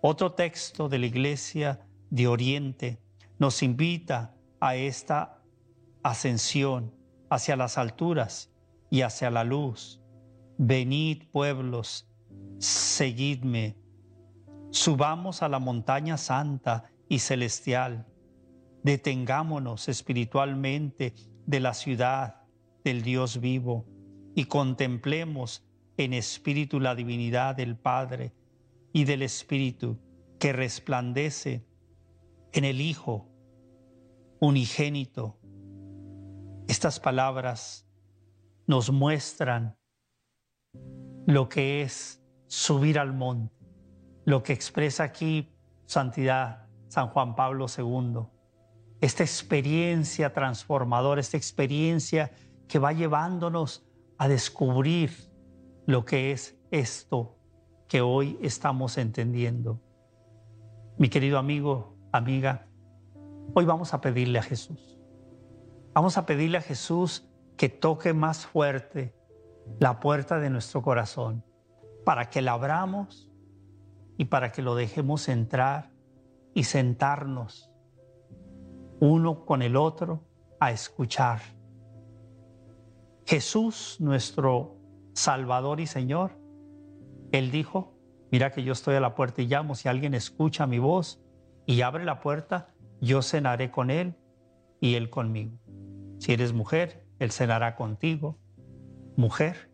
Otro 0.00 0.32
texto 0.32 0.88
de 0.88 0.98
la 0.98 1.04
Iglesia 1.04 1.86
de 2.08 2.26
Oriente 2.26 2.98
nos 3.38 3.62
invita 3.62 4.34
a 4.60 4.76
esta 4.76 5.42
ascensión 6.02 6.94
hacia 7.28 7.54
las 7.54 7.76
alturas 7.76 8.50
y 8.88 9.02
hacia 9.02 9.30
la 9.30 9.44
luz. 9.44 10.00
Venid 10.56 11.24
pueblos, 11.30 12.08
seguidme. 12.60 13.76
Subamos 14.72 15.42
a 15.42 15.50
la 15.50 15.58
montaña 15.58 16.16
santa 16.16 16.90
y 17.06 17.18
celestial. 17.18 18.06
Detengámonos 18.82 19.88
espiritualmente 19.88 21.14
de 21.46 21.60
la 21.60 21.74
ciudad 21.74 22.46
del 22.82 23.02
Dios 23.02 23.38
vivo 23.38 23.86
y 24.34 24.46
contemplemos 24.46 25.62
en 25.98 26.14
espíritu 26.14 26.80
la 26.80 26.94
divinidad 26.94 27.54
del 27.54 27.76
Padre 27.76 28.32
y 28.94 29.04
del 29.04 29.20
Espíritu 29.20 29.98
que 30.38 30.54
resplandece 30.54 31.66
en 32.52 32.64
el 32.64 32.80
Hijo 32.80 33.28
unigénito. 34.40 35.38
Estas 36.66 36.98
palabras 36.98 37.86
nos 38.66 38.90
muestran 38.90 39.76
lo 41.26 41.50
que 41.50 41.82
es 41.82 42.24
subir 42.46 42.98
al 42.98 43.12
monte, 43.12 43.61
lo 44.24 44.42
que 44.42 44.52
expresa 44.52 45.04
aquí 45.04 45.52
Santidad 45.86 46.66
San 46.88 47.08
Juan 47.08 47.34
Pablo 47.34 47.66
II 47.66 48.26
esta 49.02 49.24
experiencia 49.24 50.32
transformadora, 50.32 51.20
esta 51.20 51.36
experiencia 51.36 52.30
que 52.68 52.78
va 52.78 52.92
llevándonos 52.92 53.84
a 54.16 54.28
descubrir 54.28 55.10
lo 55.86 56.04
que 56.04 56.30
es 56.30 56.56
esto 56.70 57.36
que 57.88 58.00
hoy 58.00 58.38
estamos 58.40 58.98
entendiendo. 58.98 59.80
Mi 60.98 61.08
querido 61.08 61.38
amigo, 61.38 61.96
amiga, 62.12 62.68
hoy 63.54 63.64
vamos 63.64 63.92
a 63.92 64.00
pedirle 64.00 64.38
a 64.38 64.42
Jesús. 64.44 65.00
Vamos 65.92 66.16
a 66.16 66.24
pedirle 66.24 66.58
a 66.58 66.62
Jesús 66.62 67.28
que 67.56 67.68
toque 67.68 68.14
más 68.14 68.46
fuerte 68.46 69.16
la 69.80 69.98
puerta 69.98 70.38
de 70.38 70.48
nuestro 70.48 70.80
corazón 70.80 71.44
para 72.04 72.30
que 72.30 72.40
la 72.40 72.52
abramos 72.52 73.31
y 74.16 74.26
para 74.26 74.52
que 74.52 74.62
lo 74.62 74.74
dejemos 74.74 75.28
entrar 75.28 75.90
y 76.54 76.64
sentarnos 76.64 77.70
uno 79.00 79.44
con 79.44 79.62
el 79.62 79.76
otro 79.76 80.22
a 80.60 80.70
escuchar. 80.70 81.40
Jesús, 83.26 83.96
nuestro 83.98 84.76
Salvador 85.12 85.80
y 85.80 85.86
Señor, 85.86 86.38
Él 87.32 87.50
dijo, 87.50 87.98
mira 88.30 88.52
que 88.52 88.62
yo 88.62 88.72
estoy 88.72 88.94
a 88.94 89.00
la 89.00 89.14
puerta 89.14 89.42
y 89.42 89.46
llamo, 89.46 89.74
si 89.74 89.88
alguien 89.88 90.14
escucha 90.14 90.66
mi 90.66 90.78
voz 90.78 91.20
y 91.66 91.80
abre 91.80 92.04
la 92.04 92.20
puerta, 92.20 92.72
yo 93.00 93.22
cenaré 93.22 93.70
con 93.70 93.90
Él 93.90 94.14
y 94.80 94.94
Él 94.94 95.10
conmigo. 95.10 95.58
Si 96.18 96.32
eres 96.32 96.52
mujer, 96.52 97.04
Él 97.18 97.32
cenará 97.32 97.74
contigo. 97.74 98.38
Mujer, 99.16 99.70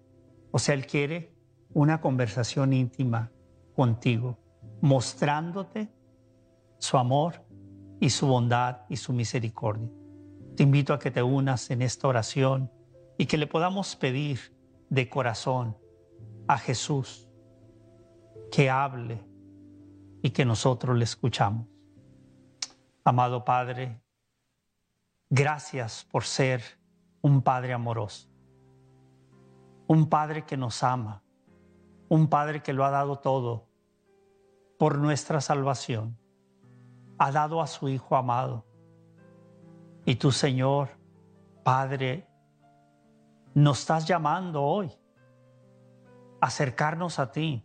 o 0.53 0.59
sea, 0.59 0.75
Él 0.75 0.87
quiere 0.87 1.35
una 1.75 2.01
conversación 2.01 2.73
íntima 2.73 3.31
contigo, 3.79 4.37
mostrándote 4.81 5.89
su 6.79 6.99
amor 6.99 7.47
y 8.01 8.11
su 8.11 8.27
bondad 8.27 8.81
y 8.89 8.97
su 8.97 9.13
misericordia. 9.13 9.89
Te 10.57 10.65
invito 10.65 10.93
a 10.93 10.99
que 10.99 11.13
te 11.13 11.23
unas 11.23 11.71
en 11.71 11.83
esta 11.83 12.09
oración 12.09 12.73
y 13.19 13.27
que 13.27 13.39
le 13.39 13.47
podamos 13.47 13.95
pedir 13.95 14.53
de 14.91 15.09
corazón 15.09 15.79
a 16.49 16.59
Jesús 16.59 17.31
que 18.51 18.69
hable 18.69 19.25
y 20.23 20.31
que 20.31 20.45
nosotros 20.45 20.99
le 20.99 21.05
escuchamos. 21.05 21.69
Amado 23.05 23.45
Padre, 23.45 24.03
gracias 25.31 26.05
por 26.11 26.25
ser 26.25 26.65
un 27.21 27.43
Padre 27.43 27.75
amoroso, 27.75 28.29
un 29.87 30.09
Padre 30.09 30.45
que 30.45 30.57
nos 30.57 30.83
ama, 30.83 31.23
un 32.09 32.27
Padre 32.27 32.61
que 32.61 32.73
lo 32.73 32.85
ha 32.85 32.91
dado 32.91 33.21
todo 33.21 33.68
por 34.79 34.97
nuestra 34.97 35.41
salvación 35.41 36.17
ha 37.19 37.33
dado 37.33 37.61
a 37.61 37.67
su 37.67 37.89
Hijo 37.89 38.17
amado. 38.17 38.65
Y 40.05 40.15
tu 40.15 40.31
Señor, 40.31 40.89
Padre, 41.65 42.27
nos 43.55 43.81
estás 43.81 44.07
llamando 44.07 44.63
hoy 44.63 44.91
a 46.41 46.47
acercarnos 46.47 47.19
a 47.19 47.33
ti 47.33 47.65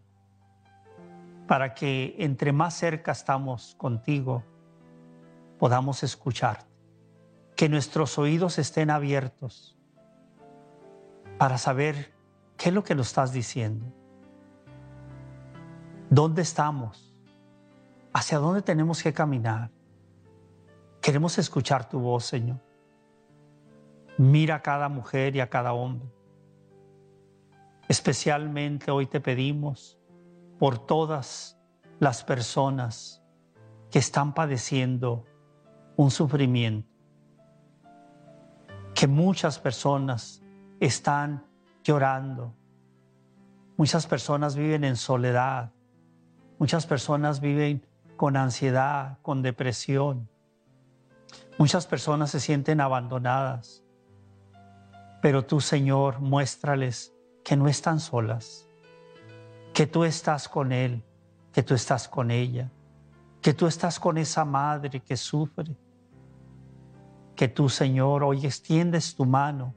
para 1.47 1.75
que 1.75 2.15
entre 2.17 2.51
más 2.51 2.73
cerca 2.73 3.11
estamos 3.11 3.75
contigo, 3.75 4.43
podamos 5.59 6.03
escucharte. 6.03 6.65
Que 7.55 7.69
nuestros 7.69 8.17
oídos 8.17 8.57
estén 8.57 8.89
abiertos 8.89 9.77
para 11.37 11.59
saber 11.59 12.11
qué 12.57 12.69
es 12.69 12.75
lo 12.75 12.83
que 12.83 12.95
nos 12.95 13.07
estás 13.07 13.31
diciendo. 13.31 13.85
¿Dónde 16.13 16.43
estamos? 16.43 17.11
¿Hacia 18.13 18.37
dónde 18.37 18.61
tenemos 18.61 19.01
que 19.01 19.11
caminar? 19.11 19.71
Queremos 21.01 21.39
escuchar 21.39 21.89
tu 21.89 21.99
voz, 21.99 22.25
Señor. 22.25 22.59
Mira 24.19 24.57
a 24.57 24.61
cada 24.61 24.89
mujer 24.89 25.35
y 25.35 25.39
a 25.39 25.49
cada 25.49 25.73
hombre. 25.73 26.07
Especialmente 27.87 28.91
hoy 28.91 29.07
te 29.07 29.19
pedimos 29.21 29.97
por 30.59 30.77
todas 30.77 31.57
las 31.99 32.23
personas 32.23 33.23
que 33.89 33.97
están 33.97 34.35
padeciendo 34.35 35.25
un 35.95 36.11
sufrimiento, 36.11 36.95
que 38.93 39.07
muchas 39.07 39.57
personas 39.57 40.43
están 40.79 41.43
llorando, 41.83 42.53
muchas 43.77 44.05
personas 44.05 44.55
viven 44.55 44.83
en 44.83 44.95
soledad, 44.95 45.72
muchas 46.63 46.85
personas 46.85 47.41
viven 47.41 47.85
con 48.15 48.37
ansiedad, 48.37 49.17
con 49.21 49.41
depresión. 49.41 50.29
Muchas 51.57 51.85
personas 51.85 52.31
se 52.31 52.39
sienten 52.39 52.79
abandonadas, 52.79 53.83
pero 55.21 55.45
tú, 55.45 55.59
Señor, 55.59 56.21
muéstrales 56.21 57.13
que 57.43 57.57
no 57.57 57.67
están 57.67 57.99
solas, 57.99 58.65
que 59.73 59.87
tú 59.87 60.05
estás 60.05 60.47
con 60.47 60.71
Él, 60.71 61.03
que 61.51 61.63
tú 61.63 61.73
estás 61.73 62.07
con 62.07 62.31
ella, 62.31 62.71
que 63.41 63.53
tú 63.53 63.67
estás 63.67 63.99
con 63.99 64.17
esa 64.17 64.45
madre 64.45 65.01
que 65.01 65.17
sufre, 65.17 65.75
que 67.35 67.49
tú, 67.49 67.67
Señor, 67.67 68.23
hoy 68.23 68.45
extiendes 68.45 69.15
tu 69.15 69.25
mano, 69.25 69.75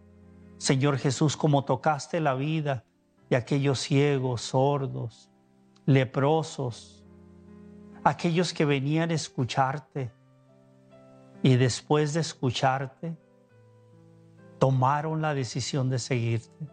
Señor 0.57 0.99
Jesús, 0.99 1.37
como 1.37 1.65
tocaste 1.65 2.21
la 2.21 2.35
vida 2.35 2.85
de 3.29 3.35
aquellos 3.35 3.81
ciegos, 3.81 4.43
sordos, 4.43 5.33
leprosos, 5.87 7.05
aquellos 8.03 8.53
que 8.53 8.65
venían 8.65 9.11
a 9.11 9.15
escucharte 9.15 10.13
y 11.43 11.55
después 11.55 12.13
de 12.13 12.21
escucharte 12.21 13.17
tomaron 14.59 15.23
la 15.23 15.33
decisión 15.33 15.89
de 15.89 16.01
seguirte. 16.01 16.69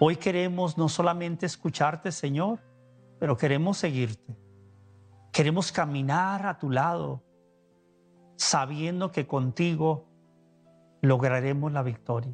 Hoy 0.00 0.16
queremos 0.16 0.78
no 0.78 0.88
solamente 0.88 1.44
escucharte, 1.44 2.10
Señor, 2.10 2.60
pero 3.18 3.36
queremos 3.36 3.76
seguirte. 3.78 4.36
Queremos 5.30 5.70
caminar 5.70 6.46
a 6.46 6.58
tu 6.58 6.70
lado, 6.70 7.22
sabiendo 8.36 9.12
que 9.12 9.26
contigo 9.26 10.08
lograremos 11.02 11.72
la 11.72 11.82
victoria. 11.82 12.32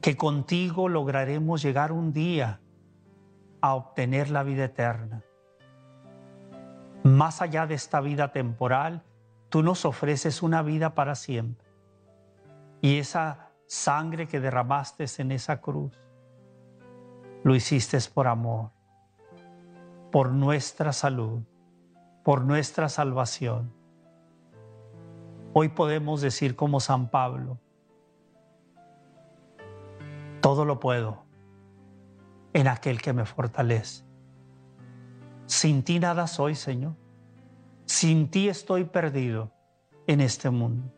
Que 0.00 0.16
contigo 0.16 0.88
lograremos 0.88 1.62
llegar 1.62 1.92
un 1.92 2.12
día 2.12 2.61
a 3.62 3.74
obtener 3.74 4.28
la 4.28 4.42
vida 4.42 4.64
eterna. 4.64 5.22
Más 7.04 7.40
allá 7.40 7.66
de 7.66 7.74
esta 7.74 8.00
vida 8.00 8.32
temporal, 8.32 9.02
tú 9.48 9.62
nos 9.62 9.84
ofreces 9.84 10.42
una 10.42 10.62
vida 10.62 10.94
para 10.94 11.14
siempre. 11.14 11.66
Y 12.80 12.98
esa 12.98 13.50
sangre 13.66 14.26
que 14.26 14.40
derramaste 14.40 15.06
en 15.18 15.32
esa 15.32 15.60
cruz, 15.60 15.98
lo 17.44 17.54
hiciste 17.54 17.98
por 18.12 18.26
amor, 18.26 18.70
por 20.10 20.32
nuestra 20.32 20.92
salud, 20.92 21.42
por 22.24 22.42
nuestra 22.44 22.88
salvación. 22.88 23.72
Hoy 25.54 25.68
podemos 25.68 26.20
decir 26.20 26.56
como 26.56 26.80
San 26.80 27.08
Pablo, 27.08 27.58
todo 30.40 30.64
lo 30.64 30.80
puedo 30.80 31.31
en 32.52 32.68
aquel 32.68 33.00
que 33.00 33.12
me 33.12 33.24
fortalece. 33.24 34.04
Sin 35.46 35.82
ti 35.82 35.98
nada 35.98 36.26
soy, 36.26 36.54
Señor. 36.54 36.94
Sin 37.84 38.30
ti 38.30 38.48
estoy 38.48 38.84
perdido 38.84 39.52
en 40.06 40.20
este 40.20 40.50
mundo. 40.50 40.92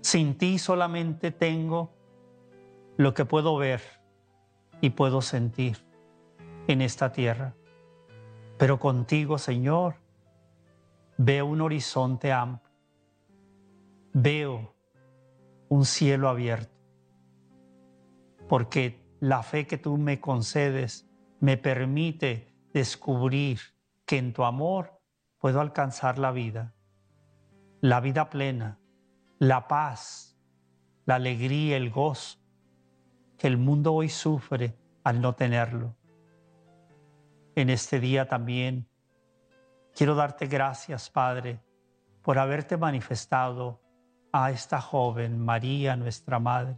Sin 0.00 0.36
ti 0.36 0.58
solamente 0.58 1.30
tengo 1.30 1.92
lo 2.96 3.14
que 3.14 3.24
puedo 3.24 3.56
ver 3.56 3.80
y 4.80 4.90
puedo 4.90 5.22
sentir 5.22 5.78
en 6.66 6.82
esta 6.82 7.12
tierra. 7.12 7.54
Pero 8.58 8.78
contigo, 8.78 9.38
Señor, 9.38 9.96
veo 11.16 11.46
un 11.46 11.60
horizonte 11.60 12.32
amplio. 12.32 12.70
Veo 14.12 14.74
un 15.68 15.84
cielo 15.84 16.28
abierto. 16.28 16.76
Porque 18.48 19.01
la 19.22 19.44
fe 19.44 19.68
que 19.68 19.78
tú 19.78 19.98
me 19.98 20.20
concedes 20.20 21.08
me 21.38 21.56
permite 21.56 22.52
descubrir 22.74 23.60
que 24.04 24.18
en 24.18 24.32
tu 24.32 24.42
amor 24.42 25.00
puedo 25.38 25.60
alcanzar 25.60 26.18
la 26.18 26.32
vida, 26.32 26.74
la 27.80 28.00
vida 28.00 28.28
plena, 28.28 28.80
la 29.38 29.68
paz, 29.68 30.36
la 31.06 31.14
alegría, 31.14 31.76
el 31.76 31.90
gozo 31.90 32.40
que 33.38 33.46
el 33.46 33.58
mundo 33.58 33.94
hoy 33.94 34.08
sufre 34.08 34.76
al 35.04 35.20
no 35.20 35.36
tenerlo. 35.36 35.94
En 37.54 37.70
este 37.70 38.00
día 38.00 38.26
también 38.26 38.88
quiero 39.94 40.16
darte 40.16 40.48
gracias, 40.48 41.10
Padre, 41.10 41.60
por 42.22 42.40
haberte 42.40 42.76
manifestado 42.76 43.80
a 44.32 44.50
esta 44.50 44.80
joven, 44.80 45.38
María, 45.38 45.94
nuestra 45.94 46.40
Madre 46.40 46.76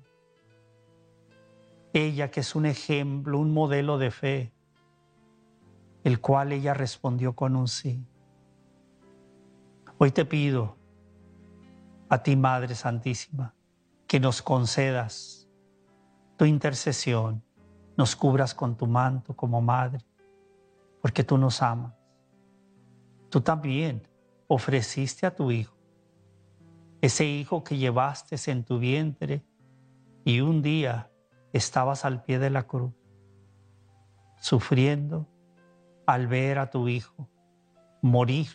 ella 1.94 2.30
que 2.30 2.40
es 2.40 2.54
un 2.57 2.66
ejemplo, 2.66 3.38
un 3.38 3.54
modelo 3.54 3.98
de 3.98 4.11
fe, 4.11 4.52
el 6.02 6.20
cual 6.20 6.52
ella 6.52 6.74
respondió 6.74 7.35
con 7.35 7.54
un 7.54 7.68
sí. 7.68 8.04
Hoy 9.96 10.11
te 10.11 10.24
pido 10.24 10.76
a 12.09 12.22
ti, 12.22 12.35
Madre 12.35 12.74
Santísima, 12.74 13.54
que 14.09 14.18
nos 14.18 14.42
concedas 14.42 15.48
tu 16.37 16.44
intercesión, 16.44 17.42
nos 17.96 18.16
cubras 18.16 18.54
con 18.54 18.76
tu 18.76 18.88
manto 18.88 19.35
como 19.37 19.62
Madre, 19.62 20.04
porque 21.00 21.22
tú 21.22 21.38
nos 21.38 21.62
amas. 21.62 21.94
Tú 23.30 23.40
también 23.40 24.02
ofreciste 24.48 25.26
a 25.26 25.35
tu 25.35 25.52
Hijo, 25.52 25.76
ese 27.00 27.24
Hijo 27.24 27.62
que 27.62 27.78
llevaste 27.78 28.37
en 28.50 28.64
tu 28.64 28.80
vientre 28.80 29.44
y 30.24 30.40
un 30.40 30.61
día 30.61 31.09
estabas 31.54 32.04
al 32.04 32.24
pie 32.24 32.40
de 32.40 32.50
la 32.50 32.64
cruz, 32.64 32.92
sufriendo 34.36 35.28
al 36.04 36.26
ver 36.26 36.58
a 36.58 36.68
tu 36.68 36.88
hijo 36.88 37.30
morir. 38.02 38.48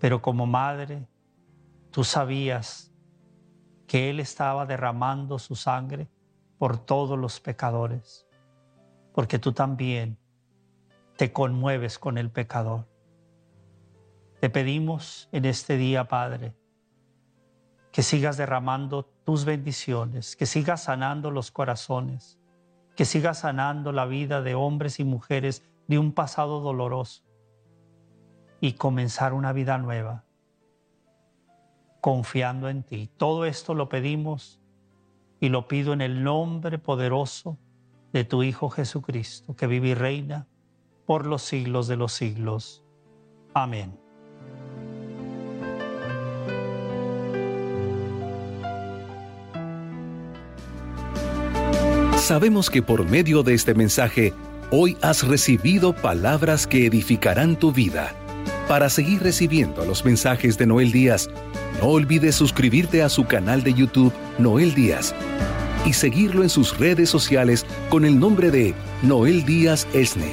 Pero 0.00 0.22
como 0.22 0.46
madre, 0.46 1.06
tú 1.90 2.02
sabías 2.02 2.92
que 3.86 4.08
Él 4.08 4.20
estaba 4.20 4.64
derramando 4.64 5.38
su 5.38 5.54
sangre 5.54 6.08
por 6.58 6.78
todos 6.78 7.18
los 7.18 7.40
pecadores, 7.40 8.26
porque 9.12 9.38
tú 9.38 9.52
también 9.52 10.18
te 11.18 11.30
conmueves 11.30 11.98
con 11.98 12.16
el 12.16 12.30
pecador. 12.30 12.88
Te 14.40 14.48
pedimos 14.48 15.28
en 15.30 15.44
este 15.44 15.76
día, 15.76 16.08
Padre, 16.08 16.56
que 17.92 18.02
sigas 18.02 18.38
derramando 18.38 19.13
tus 19.24 19.44
bendiciones, 19.44 20.36
que 20.36 20.46
sigas 20.46 20.84
sanando 20.84 21.30
los 21.30 21.50
corazones, 21.50 22.38
que 22.94 23.04
sigas 23.04 23.40
sanando 23.40 23.92
la 23.92 24.06
vida 24.06 24.42
de 24.42 24.54
hombres 24.54 25.00
y 25.00 25.04
mujeres 25.04 25.64
de 25.88 25.98
un 25.98 26.12
pasado 26.12 26.60
doloroso 26.60 27.24
y 28.60 28.74
comenzar 28.74 29.32
una 29.34 29.52
vida 29.52 29.78
nueva, 29.78 30.24
confiando 32.00 32.68
en 32.68 32.82
ti. 32.82 33.10
Todo 33.16 33.44
esto 33.44 33.74
lo 33.74 33.88
pedimos 33.88 34.60
y 35.40 35.48
lo 35.48 35.68
pido 35.68 35.92
en 35.92 36.00
el 36.00 36.22
nombre 36.22 36.78
poderoso 36.78 37.58
de 38.12 38.24
tu 38.24 38.42
Hijo 38.42 38.70
Jesucristo, 38.70 39.56
que 39.56 39.66
vive 39.66 39.88
y 39.88 39.94
reina 39.94 40.46
por 41.06 41.26
los 41.26 41.42
siglos 41.42 41.88
de 41.88 41.96
los 41.96 42.12
siglos. 42.12 42.84
Amén. 43.52 44.03
Sabemos 52.24 52.70
que 52.70 52.80
por 52.80 53.06
medio 53.06 53.42
de 53.42 53.52
este 53.52 53.74
mensaje, 53.74 54.32
hoy 54.70 54.96
has 55.02 55.28
recibido 55.28 55.92
palabras 55.92 56.66
que 56.66 56.86
edificarán 56.86 57.54
tu 57.54 57.70
vida. 57.70 58.14
Para 58.66 58.88
seguir 58.88 59.22
recibiendo 59.22 59.84
los 59.84 60.06
mensajes 60.06 60.56
de 60.56 60.64
Noel 60.64 60.90
Díaz, 60.90 61.28
no 61.82 61.88
olvides 61.88 62.34
suscribirte 62.34 63.02
a 63.02 63.10
su 63.10 63.26
canal 63.26 63.62
de 63.62 63.74
YouTube 63.74 64.10
Noel 64.38 64.74
Díaz 64.74 65.14
y 65.84 65.92
seguirlo 65.92 66.42
en 66.42 66.48
sus 66.48 66.78
redes 66.78 67.10
sociales 67.10 67.66
con 67.90 68.06
el 68.06 68.18
nombre 68.18 68.50
de 68.50 68.72
Noel 69.02 69.44
Díaz 69.44 69.86
Esne. 69.92 70.32